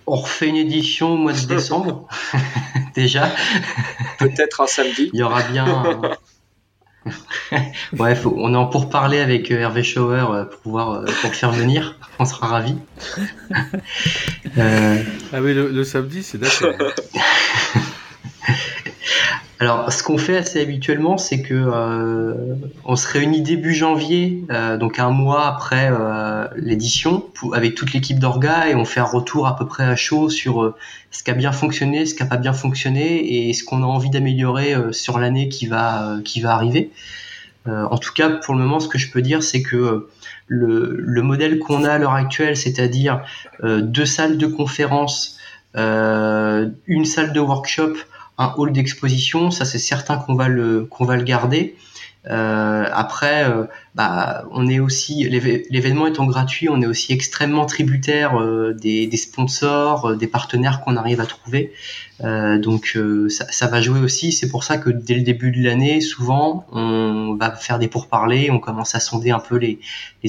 on 0.06 0.16
refait 0.18 0.50
une 0.50 0.58
édition 0.58 1.13
au 1.13 1.18
mois 1.18 1.34
de 1.34 1.46
décembre, 1.48 2.08
déjà. 2.96 3.32
Peut-être 4.20 4.62
un 4.62 4.68
samedi. 4.68 5.10
Il 5.13 5.20
y 5.20 5.24
aura 5.24 5.42
bien. 5.44 6.02
Bref, 7.94 8.26
on 8.26 8.54
est 8.54 8.58
en 8.58 8.68
pour 8.68 8.89
parler 8.89 9.20
avec 9.20 9.52
euh, 9.52 9.60
Hervé 9.60 9.84
Schauer 9.84 10.26
euh, 10.30 10.46
pour 10.46 10.60
pouvoir 10.60 11.04
pour 11.06 11.30
le 11.30 11.36
faire 11.36 11.52
venir. 11.52 11.98
On 12.20 12.26
sera 12.26 12.48
ravis. 12.48 12.78
Ah 14.56 15.42
oui, 15.42 15.56
le 15.56 15.84
samedi, 15.84 16.22
c'est 16.22 16.38
d'accord. 16.38 16.76
Alors, 19.63 19.93
ce 19.93 20.04
qu'on 20.04 20.17
fait 20.17 20.36
assez 20.36 20.60
habituellement, 20.60 21.17
c'est 21.17 21.41
que 21.41 21.54
euh, 21.54 22.34
on 22.84 22.97
se 22.97 23.08
réunit 23.08 23.39
début 23.39 23.73
janvier, 23.73 24.43
euh, 24.52 24.76
donc 24.76 24.99
un 24.99 25.12
mois 25.12 25.47
après 25.47 25.88
euh, 25.89 26.49
l'édition, 26.58 27.23
avec 27.54 27.73
toute 27.73 27.93
l'équipe 27.93 28.19
d'orga, 28.19 28.67
et 28.67 28.76
on 28.76 28.84
fait 28.84 28.99
un 28.99 29.06
retour 29.06 29.47
à 29.47 29.56
peu 29.56 29.65
près 29.65 29.86
à 29.86 29.95
chaud 29.95 30.30
sur 30.30 30.76
ce 31.12 31.23
qui 31.23 31.32
a 31.32 31.34
bien 31.34 31.54
fonctionné, 31.54 32.06
ce 32.06 32.13
qui 32.13 32.23
n'a 32.23 32.28
pas 32.28 32.36
bien 32.36 32.52
fonctionné, 32.52 33.47
et 33.47 33.54
ce 33.54 33.63
qu'on 33.63 33.84
a 33.84 33.86
envie 33.86 34.10
d'améliorer 34.10 34.76
sur 34.91 35.17
l'année 35.17 35.47
qui 35.47 35.65
va 35.65 36.17
qui 36.26 36.41
va 36.41 36.56
arriver. 36.56 36.91
en 37.65 37.97
tout 37.97 38.12
cas, 38.12 38.32
pour 38.32 38.56
le 38.56 38.60
moment, 38.60 38.82
ce 38.82 38.89
que 38.89 38.97
je 38.97 39.10
peux 39.10 39.21
dire, 39.21 39.43
c'est 39.43 39.62
que 39.62 40.10
le, 40.47 40.97
le, 40.99 41.21
modèle 41.21 41.58
qu'on 41.60 41.86
a 41.86 41.91
à 41.93 41.97
l'heure 41.97 42.15
actuelle, 42.15 42.58
c'est-à-dire 42.58 43.21
deux 43.63 44.06
salles 44.06 44.38
de 44.38 44.47
conférence, 44.47 45.39
une 45.73 47.06
salle 47.06 47.32
de 47.32 47.39
workshop 47.39 47.93
hall 48.48 48.72
d'exposition, 48.72 49.52
ça 49.52 49.66
c'est 49.66 49.80
certain 49.80 50.18
qu'on 50.18 50.36
va 50.36 50.48
le 50.48 50.86
qu'on 50.86 51.06
va 51.06 51.16
le 51.16 51.24
garder. 51.24 51.76
Euh, 52.94 53.04
après, 53.04 53.50
euh, 53.50 53.66
bah, 53.96 54.46
on 54.52 54.68
est 54.68 54.80
aussi 54.80 55.28
l'événement 55.30 56.08
étant 56.08 56.26
gratuit, 56.26 56.70
on 56.70 56.82
est 56.82 56.86
aussi 56.86 57.14
extrêmement 57.14 57.66
tributaire 57.66 58.40
euh, 58.40 58.74
des, 58.74 59.10
sponsors, 59.18 60.16
des 60.16 60.28
partenaires 60.28 60.82
qu'on 60.82 60.96
arrive 60.96 61.20
à 61.20 61.26
trouver. 61.26 61.74
donc 62.22 62.98
ça, 63.30 63.68
va 63.68 63.82
jouer 63.82 64.00
aussi. 64.00 64.32
C'est 64.32 64.50
pour 64.50 64.64
ça 64.64 64.78
que 64.78 64.90
dès 64.90 65.16
le 65.16 65.24
début 65.24 65.52
de 65.52 65.64
l'année, 65.64 66.02
souvent, 66.02 66.66
on 66.72 67.36
va 67.40 67.52
faire 67.52 67.80
des 67.80 67.88
pourparlers, 67.88 68.50
on 68.50 68.60
commence 68.60 68.96
à 68.96 69.00
sonder 69.00 69.32
un 69.32 69.40
peu 69.40 69.58
les, 69.58 69.80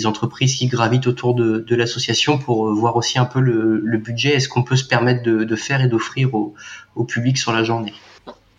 entreprises 0.07 0.57
qui 0.57 0.67
gravitent 0.67 1.07
autour 1.07 1.35
de, 1.35 1.75
l'association 1.75 2.39
pour 2.39 2.73
voir 2.75 2.97
aussi 2.97 3.19
un 3.19 3.25
peu 3.25 3.41
le, 3.41 3.99
budget, 3.99 4.35
est-ce 4.35 4.49
qu'on 4.49 4.65
peut 4.65 4.77
se 4.77 4.85
permettre 4.85 5.23
de, 5.23 5.57
faire 5.57 5.81
et 5.81 5.89
d'offrir 5.89 6.35
au 6.35 7.05
public 7.05 7.39
sur 7.39 7.53
la 7.53 7.63
journée. 7.63 7.95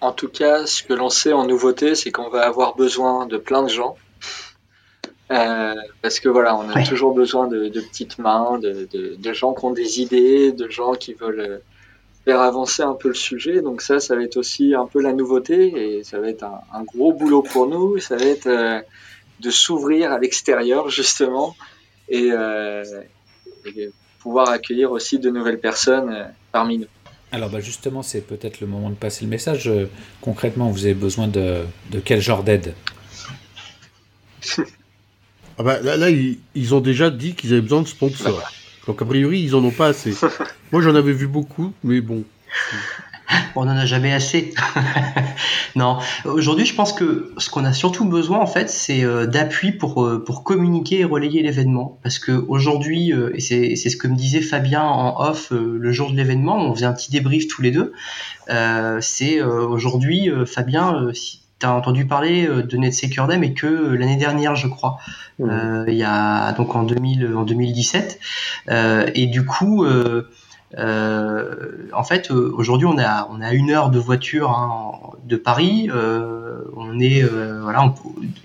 En 0.01 0.11
tout 0.11 0.27
cas, 0.27 0.65
ce 0.65 0.83
que 0.83 0.93
l'on 0.93 1.09
sait 1.09 1.33
en 1.33 1.47
nouveauté, 1.47 1.95
c'est 1.95 2.11
qu'on 2.11 2.29
va 2.29 2.45
avoir 2.45 2.75
besoin 2.75 3.25
de 3.25 3.37
plein 3.37 3.63
de 3.63 3.69
gens. 3.69 3.95
Euh, 5.31 5.73
parce 6.01 6.19
que 6.19 6.29
voilà, 6.29 6.55
on 6.55 6.69
a 6.69 6.83
toujours 6.83 7.13
besoin 7.15 7.47
de, 7.47 7.69
petites 7.69 8.19
mains, 8.19 8.59
de, 8.59 9.33
gens 9.33 9.53
qui 9.53 9.65
ont 9.65 9.71
des 9.71 10.01
idées, 10.01 10.51
de 10.51 10.69
gens 10.69 10.93
qui 10.93 11.13
veulent 11.13 11.39
euh, 11.39 11.57
faire 12.25 12.41
avancer 12.41 12.83
un 12.83 12.93
peu 12.93 13.07
le 13.07 13.15
sujet. 13.15 13.61
Donc 13.61 13.81
ça, 13.81 13.99
ça 13.99 14.15
va 14.15 14.23
être 14.23 14.37
aussi 14.37 14.75
un 14.75 14.85
peu 14.85 15.01
la 15.01 15.13
nouveauté 15.13 15.97
et 15.97 16.03
ça 16.03 16.19
va 16.19 16.29
être 16.29 16.43
un, 16.43 16.83
gros 16.83 17.13
boulot 17.13 17.41
pour 17.41 17.67
nous. 17.67 17.97
Ça 17.99 18.17
va 18.17 18.25
être 18.25 18.47
euh, 18.47 18.81
de 19.39 19.49
s'ouvrir 19.49 20.11
à 20.11 20.19
l'extérieur 20.19 20.89
justement 20.89 21.55
et, 22.07 22.29
et, 23.65 23.89
pouvoir 24.19 24.49
accueillir 24.49 24.91
aussi 24.91 25.19
de 25.19 25.29
nouvelles 25.29 25.59
personnes 25.59 26.31
parmi 26.51 26.79
nous. 26.79 26.87
Alors 27.31 27.49
bah 27.49 27.59
justement, 27.59 28.01
c'est 28.01 28.21
peut-être 28.21 28.61
le 28.61 28.67
moment 28.67 28.89
de 28.89 28.95
passer 28.95 29.25
le 29.25 29.29
message. 29.29 29.67
Euh, 29.67 29.89
concrètement, 30.21 30.69
vous 30.69 30.85
avez 30.85 30.93
besoin 30.93 31.27
de, 31.27 31.63
quel 32.05 32.21
genre 32.21 32.43
d'aide? 32.43 32.73
Ah 35.57 35.63
bah, 35.63 35.79
Là, 35.81 36.09
ils, 36.09 36.75
ont 36.75 36.81
déjà 36.81 37.09
dit 37.09 37.33
qu'ils 37.33 37.53
avaient 37.53 37.61
besoin 37.61 37.81
de 37.81 37.87
sponsors. 37.87 38.51
Donc 38.87 39.01
a 39.01 39.05
priori, 39.05 39.41
ils 39.41 39.55
en 39.55 39.63
ont 39.63 39.71
pas 39.71 39.87
assez. 39.87 40.13
Moi, 40.71 40.81
j'en 40.81 40.95
avais 40.95 41.13
vu 41.13 41.27
beaucoup, 41.27 41.73
mais 41.83 42.01
bon. 42.01 42.23
On 43.55 43.65
n'en 43.65 43.77
a 43.77 43.85
jamais 43.85 44.13
assez. 44.13 44.53
non, 45.75 45.97
aujourd'hui, 46.25 46.65
je 46.65 46.75
pense 46.75 46.93
que 46.93 47.33
ce 47.37 47.49
qu'on 47.49 47.65
a 47.65 47.73
surtout 47.73 48.05
besoin, 48.05 48.39
en 48.39 48.47
fait, 48.47 48.69
c'est 48.69 49.03
euh, 49.03 49.25
d'appui 49.25 49.71
pour, 49.71 50.03
euh, 50.03 50.23
pour 50.23 50.43
communiquer 50.43 50.99
et 50.99 51.05
relayer 51.05 51.41
l'événement. 51.41 51.99
Parce 52.03 52.19
que 52.19 52.31
aujourd'hui, 52.47 53.13
euh, 53.13 53.35
et 53.35 53.39
c'est 53.39 53.75
ce 53.75 53.97
que 53.97 54.07
me 54.07 54.15
disait 54.15 54.41
Fabien 54.41 54.83
en 54.83 55.19
off 55.21 55.51
le 55.51 55.91
jour 55.91 56.11
de 56.11 56.17
l'événement, 56.17 56.57
on 56.57 56.73
faisait 56.73 56.85
un 56.85 56.93
petit 56.93 57.11
débrief 57.11 57.47
tous 57.47 57.61
les 57.61 57.71
deux. 57.71 57.93
c'est 59.01 59.41
aujourd'hui, 59.41 60.29
Fabien, 60.45 61.09
si 61.13 61.41
as 61.63 61.71
entendu 61.71 62.05
parler 62.05 62.47
de 62.47 62.77
NetSecure 62.77 63.27
Day, 63.27 63.37
mais 63.37 63.53
que 63.53 63.65
l'année 63.67 64.17
dernière, 64.17 64.55
je 64.55 64.67
crois. 64.67 64.99
Mmh. 65.39 65.85
il 65.87 65.95
y 65.95 66.03
a 66.03 66.51
donc 66.53 66.75
en 66.75 66.83
2000, 66.83 67.33
en 67.35 67.43
2017. 67.43 68.19
et 69.15 69.27
du 69.27 69.45
coup. 69.45 69.85
En 70.77 72.03
fait, 72.03 72.31
aujourd'hui, 72.31 72.87
on 72.87 72.97
a 72.97 73.27
on 73.31 73.41
une 73.51 73.71
heure 73.71 73.89
de 73.89 73.99
voiture 73.99 74.51
hein, 74.51 75.15
de 75.23 75.35
Paris. 75.35 75.89
voilà, 75.89 77.93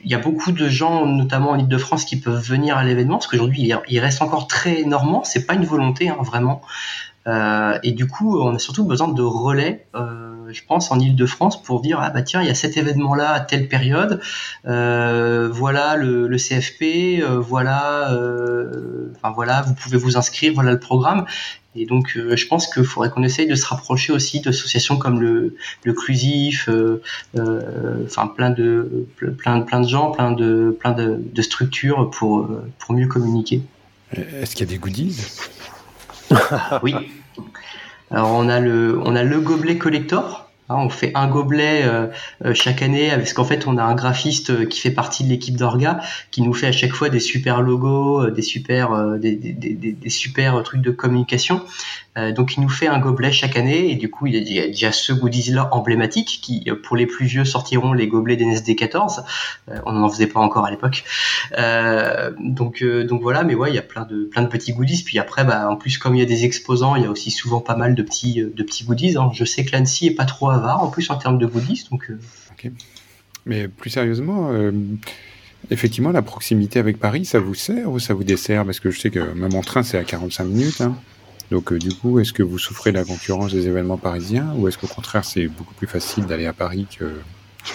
il 0.04 0.10
y 0.10 0.14
a 0.14 0.18
beaucoup 0.18 0.52
de 0.52 0.68
gens, 0.68 1.06
notamment 1.06 1.50
en 1.50 1.58
Ile-de-France, 1.58 2.04
qui 2.04 2.20
peuvent 2.20 2.42
venir 2.42 2.76
à 2.76 2.84
l'événement 2.84 3.16
parce 3.16 3.26
qu'aujourd'hui, 3.26 3.72
il, 3.88 4.00
reste 4.00 4.22
encore 4.22 4.46
très 4.46 4.84
normand. 4.84 5.24
C'est 5.24 5.46
pas 5.46 5.54
une 5.54 5.64
volonté, 5.64 6.08
hein, 6.08 6.16
vraiment. 6.20 6.62
Euh, 7.26 7.78
et 7.82 7.92
du 7.92 8.06
coup, 8.06 8.40
on 8.40 8.54
a 8.54 8.58
surtout 8.58 8.84
besoin 8.84 9.08
de 9.08 9.22
relais, 9.22 9.86
euh, 9.94 10.30
je 10.52 10.62
pense, 10.66 10.90
en 10.90 10.98
Ile-de-France 10.98 11.62
pour 11.62 11.80
dire 11.80 11.98
ah 12.00 12.10
bah 12.10 12.22
tiens, 12.22 12.40
il 12.40 12.48
y 12.48 12.50
a 12.50 12.54
cet 12.54 12.76
événement-là 12.76 13.32
à 13.32 13.40
telle 13.40 13.68
période, 13.68 14.20
euh, 14.66 15.48
voilà 15.52 15.96
le, 15.96 16.36
CFP, 16.36 17.22
euh, 17.22 17.42
euh, 17.52 19.12
voilà, 19.34 19.62
vous 19.62 19.74
pouvez 19.74 19.98
vous 19.98 20.16
inscrire, 20.16 20.52
voilà 20.54 20.72
le 20.72 20.80
programme. 20.80 21.26
Et 21.76 21.86
donc, 21.86 22.16
je 22.16 22.46
pense 22.48 22.66
qu'il 22.66 22.82
faudrait 22.82 23.10
qu'on 23.10 23.22
essaye 23.22 23.46
de 23.46 23.54
se 23.54 23.64
rapprocher 23.64 24.12
aussi 24.12 24.40
d'associations 24.40 24.96
comme 24.96 25.20
le, 25.20 25.54
le 25.84 25.92
Clusif, 25.92 26.68
enfin 27.36 28.26
plein 28.26 28.50
de 28.50 29.06
plein, 29.38 29.60
plein 29.60 29.80
de 29.80 29.88
gens, 29.88 30.10
plein 30.10 30.32
de 30.32 30.76
plein 30.80 30.90
de, 30.90 31.20
de 31.20 31.42
structures 31.42 32.10
pour 32.10 32.48
pour 32.78 32.94
mieux 32.94 33.06
communiquer. 33.06 33.62
Est-ce 34.12 34.56
qu'il 34.56 34.66
y 34.66 34.68
a 34.68 34.72
des 34.72 34.78
goodies? 34.78 35.16
Oui. 36.82 36.94
Alors 38.10 38.30
on 38.32 38.48
a 38.48 38.58
le, 38.58 38.98
on 39.04 39.14
a 39.14 39.22
le 39.22 39.40
gobelet 39.40 39.78
collector. 39.78 40.49
Hein, 40.70 40.76
on 40.78 40.88
fait 40.88 41.10
un 41.16 41.26
gobelet 41.26 41.82
euh, 41.82 42.06
euh, 42.44 42.54
chaque 42.54 42.80
année 42.80 43.10
parce 43.10 43.32
qu'en 43.32 43.44
fait 43.44 43.66
on 43.66 43.76
a 43.76 43.82
un 43.82 43.96
graphiste 43.96 44.50
euh, 44.50 44.66
qui 44.66 44.78
fait 44.78 44.92
partie 44.92 45.24
de 45.24 45.28
l'équipe 45.28 45.56
d'Orga 45.56 46.00
qui 46.30 46.42
nous 46.42 46.54
fait 46.54 46.68
à 46.68 46.72
chaque 46.72 46.92
fois 46.92 47.08
des 47.08 47.18
super 47.18 47.60
logos, 47.60 48.30
des 48.30 48.42
super, 48.42 49.18
des, 49.18 49.34
des, 49.34 49.52
des, 49.52 50.10
super 50.10 50.62
trucs 50.62 50.80
de 50.80 50.92
communication. 50.92 51.62
Donc 52.16 52.56
il 52.56 52.60
nous 52.60 52.68
fait 52.68 52.88
un 52.88 52.98
gobelet 52.98 53.30
chaque 53.30 53.56
année 53.56 53.90
et 53.90 53.94
du 53.94 54.10
coup 54.10 54.26
il 54.26 54.34
y 54.34 54.60
a 54.60 54.66
déjà 54.66 54.90
ce 54.90 55.12
goodies 55.12 55.52
là 55.52 55.68
emblématique 55.72 56.40
qui 56.42 56.68
pour 56.82 56.96
les 56.96 57.06
plus 57.06 57.26
vieux 57.26 57.44
sortiront 57.44 57.92
les 57.92 58.08
gobelets 58.08 58.36
d'NSD 58.36 58.74
14. 58.74 59.22
on 59.86 59.92
n'en 59.92 60.08
faisait 60.08 60.26
pas 60.26 60.40
encore 60.40 60.66
à 60.66 60.70
l'époque. 60.70 61.04
donc 62.40 62.82
donc 62.82 63.22
voilà 63.22 63.44
mais 63.44 63.54
ouais 63.54 63.70
il 63.70 63.76
y 63.76 63.78
a 63.78 63.82
plein 63.82 64.04
de 64.04 64.24
plein 64.24 64.42
de 64.42 64.48
petits 64.48 64.72
goodies 64.72 65.04
puis 65.04 65.20
après 65.20 65.44
bah 65.44 65.70
en 65.70 65.76
plus 65.76 65.98
comme 65.98 66.16
il 66.16 66.18
y 66.18 66.22
a 66.22 66.26
des 66.26 66.44
exposants 66.44 66.96
il 66.96 67.04
y 67.04 67.06
a 67.06 67.10
aussi 67.10 67.30
souvent 67.30 67.60
pas 67.60 67.76
mal 67.76 67.94
de 67.94 68.02
petits 68.02 68.42
de 68.42 68.62
petits 68.62 68.84
goodies. 68.84 69.16
Hein. 69.16 69.30
Je 69.34 69.44
sais 69.44 69.64
que 69.64 69.72
l'Annecy 69.72 70.06
est 70.06 70.14
pas 70.14 70.24
trop 70.24 70.50
en 70.50 70.88
plus 70.88 71.10
en 71.10 71.16
termes 71.16 71.38
de 71.38 71.46
goodies. 71.46 71.86
Donc, 71.90 72.10
euh. 72.10 72.70
Mais 73.46 73.68
plus 73.68 73.90
sérieusement, 73.90 74.50
euh, 74.50 74.70
effectivement, 75.70 76.12
la 76.12 76.22
proximité 76.22 76.78
avec 76.78 76.98
Paris, 76.98 77.24
ça 77.24 77.40
vous 77.40 77.54
sert 77.54 77.90
ou 77.90 77.98
ça 77.98 78.14
vous 78.14 78.24
dessert? 78.24 78.64
Parce 78.64 78.80
que 78.80 78.90
je 78.90 79.00
sais 79.00 79.10
que 79.10 79.32
même 79.32 79.54
en 79.54 79.62
train, 79.62 79.82
c'est 79.82 79.98
à 79.98 80.04
45 80.04 80.44
minutes. 80.44 80.80
Hein. 80.80 80.94
Donc, 81.50 81.72
euh, 81.72 81.78
du 81.78 81.92
coup, 81.92 82.18
est-ce 82.20 82.32
que 82.32 82.42
vous 82.42 82.58
souffrez 82.58 82.92
de 82.92 82.98
la 82.98 83.04
concurrence 83.04 83.52
des 83.52 83.66
événements 83.66 83.96
parisiens 83.96 84.52
ou 84.56 84.68
est-ce 84.68 84.78
qu'au 84.78 84.86
contraire, 84.86 85.24
c'est 85.24 85.48
beaucoup 85.48 85.74
plus 85.74 85.86
facile 85.86 86.26
d'aller 86.26 86.46
à 86.46 86.52
Paris 86.52 86.86
que 86.98 87.20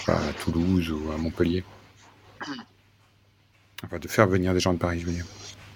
à 0.08 0.18
Toulouse 0.42 0.90
ou 0.90 1.12
à 1.12 1.18
Montpellier? 1.18 1.64
Enfin, 3.84 3.98
de 3.98 4.08
faire 4.08 4.26
venir 4.26 4.54
des 4.54 4.60
gens 4.60 4.72
de 4.72 4.78
Paris, 4.78 5.00
je 5.00 5.06
veux 5.06 5.12
dire. 5.12 5.26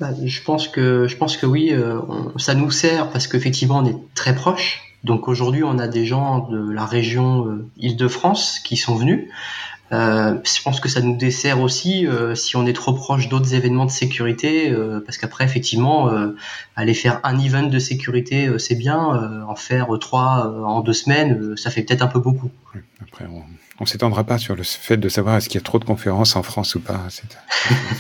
Bah, 0.01 0.11
je 0.25 0.43
pense 0.43 0.67
que 0.67 1.07
je 1.07 1.17
pense 1.17 1.37
que 1.37 1.45
oui, 1.45 1.75
ça 2.39 2.55
nous 2.55 2.71
sert 2.71 3.11
parce 3.11 3.27
qu'effectivement 3.27 3.79
on 3.79 3.87
est 3.87 3.99
très 4.15 4.35
proche. 4.35 4.91
Donc 5.05 5.29
aujourd'hui, 5.29 5.65
on 5.65 5.79
a 5.79 5.89
des 5.89 6.05
gens 6.05 6.49
de 6.49 6.71
la 6.71 6.85
région 6.85 7.47
euh, 7.47 7.67
Île-de-France 7.79 8.61
qui 8.61 8.77
sont 8.77 8.95
venus. 8.95 9.29
Euh, 9.93 10.39
je 10.45 10.63
pense 10.63 10.79
que 10.79 10.89
ça 10.89 11.01
nous 11.01 11.17
dessert 11.17 11.61
aussi 11.61 12.07
euh, 12.07 12.37
si 12.37 12.55
on 12.57 12.65
est 12.67 12.73
trop 12.73 12.93
proche 12.93 13.29
d'autres 13.29 13.55
événements 13.55 13.87
de 13.87 13.91
sécurité, 13.91 14.73
parce 15.05 15.19
qu'après, 15.19 15.45
effectivement, 15.45 16.11
aller 16.77 16.95
faire 16.95 17.21
un 17.25 17.39
event 17.39 17.67
de 17.67 17.79
sécurité, 17.79 18.51
c'est 18.59 18.77
bien. 18.77 19.45
en 19.49 19.57
faire 19.57 19.89
trois 20.01 20.47
en 20.65 20.81
deux 20.81 20.93
semaines, 20.93 21.57
ça 21.57 21.71
fait 21.71 21.83
peut-être 21.83 22.03
un 22.03 22.09
peu 22.09 22.21
beaucoup. 22.21 22.51
Après, 23.03 23.27
on, 23.27 23.45
ne 23.83 23.87
s'étendra 23.87 24.25
pas 24.25 24.39
sur 24.39 24.55
le 24.57 24.63
fait 24.63 24.97
de 24.97 25.09
savoir 25.09 25.37
est-ce 25.37 25.49
qu'il 25.49 25.59
y 25.59 25.63
a 25.63 25.65
trop 25.65 25.79
de 25.79 25.85
conférences 25.85 26.37
en 26.37 26.43
France 26.43 26.75
ou 26.75 26.81
pas. 26.81 27.07
C'est 27.09 27.25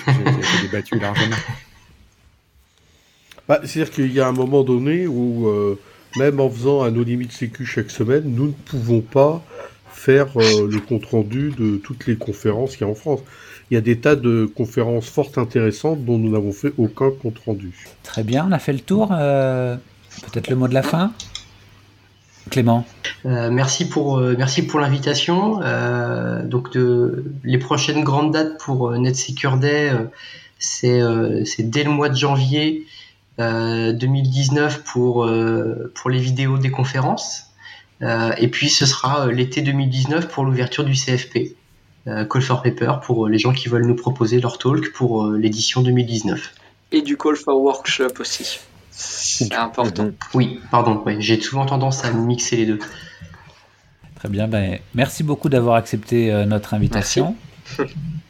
un 0.07 0.13
sujet 0.13 0.25
qui 0.25 0.29
a 0.29 0.39
été 0.39 0.63
débattu 0.63 0.99
largement. 0.99 1.37
Bah, 3.49 3.61
C'est-à-dire 3.65 3.93
qu'il 3.93 4.13
y 4.13 4.21
a 4.21 4.29
un 4.29 4.33
moment 4.33 4.63
donné 4.63 5.07
où 5.07 5.77
même 6.17 6.41
en 6.41 6.51
faisant 6.51 6.83
un 6.83 6.91
no 6.91 7.03
limit 7.03 7.31
sécu 7.31 7.65
chaque 7.65 7.91
semaine, 7.91 8.23
nous 8.27 8.49
ne 8.49 8.53
pouvons 8.53 9.01
pas 9.01 9.43
faire 10.01 10.29
euh, 10.37 10.69
le 10.71 10.81
compte 10.81 11.05
rendu 11.07 11.53
de 11.59 11.77
toutes 11.77 12.07
les 12.07 12.17
conférences 12.17 12.77
qu'il 12.77 12.87
y 12.87 12.89
a 12.89 12.93
en 12.93 12.95
France. 12.95 13.21
Il 13.71 13.75
y 13.75 13.77
a 13.77 13.81
des 13.81 13.99
tas 13.99 14.17
de 14.17 14.47
conférences 14.47 15.09
fort 15.09 15.31
intéressantes 15.37 16.05
dont 16.05 16.19
nous 16.19 16.33
n'avons 16.33 16.53
fait 16.53 16.73
aucun 16.79 17.11
compte 17.11 17.39
rendu. 17.45 17.87
Très 18.03 18.25
bien, 18.25 18.47
on 18.49 18.53
a 18.53 18.59
fait 18.59 18.73
le 18.73 18.81
tour. 18.81 19.11
Euh, 19.13 19.77
peut-être 20.23 20.49
le 20.49 20.57
mot 20.57 20.69
de 20.69 20.75
la 20.75 20.83
fin 20.83 21.13
Clément. 22.51 22.85
Euh, 23.27 23.51
merci 23.51 23.89
pour 23.89 24.19
merci 24.19 24.63
pour 24.67 24.81
l'invitation. 24.81 25.61
donc 26.45 26.73
de, 26.73 27.25
les 27.45 27.59
prochaines 27.59 28.03
grandes 28.03 28.33
dates 28.33 28.59
pour 28.59 28.91
NetSecure 28.93 29.59
Day, 29.59 29.93
c'est 30.59 31.01
dès 31.61 31.85
le 31.85 31.91
mois 31.91 32.09
de 32.09 32.17
janvier 32.17 32.87
2019 33.39 34.77
euh, 34.77 34.83
pour, 34.85 35.25
euh, 35.25 35.93
pour 35.95 36.11
les 36.11 36.21
vidéos 36.21 36.59
des 36.59 36.71
conférences. 36.71 37.50
Euh, 38.03 38.33
et 38.39 38.49
puis 38.49 38.69
ce 38.69 38.87
sera 38.87 39.27
l'été 39.31 39.63
2019 39.63 40.29
pour 40.29 40.45
l'ouverture 40.45 40.85
du 40.85 40.93
CFP. 40.93 41.57
Call 42.07 42.43
for 42.43 42.63
Paper 42.63 42.95
pour 43.05 43.29
les 43.29 43.39
gens 43.39 43.53
qui 43.53 43.69
veulent 43.69 43.87
nous 43.87 43.95
proposer 43.95 44.41
leur 44.41 44.59
talk 44.59 44.91
pour 44.93 45.29
l'édition 45.29 45.83
2019. 45.83 46.55
Et 46.93 47.03
du 47.03 47.17
Call 47.17 47.37
for 47.37 47.61
Workshop 47.61 48.15
aussi. 48.19 48.59
C'est 48.91 49.55
important. 49.55 50.11
Oui, 50.35 50.61
pardon, 50.73 51.05
j'ai 51.19 51.41
souvent 51.41 51.67
tendance 51.67 52.05
à 52.05 52.11
mixer 52.11 52.57
les 52.57 52.67
deux. 52.67 52.79
Très 54.17 54.29
bien, 54.29 54.49
ben, 54.49 54.79
merci 54.95 55.23
beaucoup 55.23 55.51
d'avoir 55.51 55.77
accepté 55.77 56.33
notre 56.47 56.75
invitation. 56.75 57.37
Merci. 57.79 57.95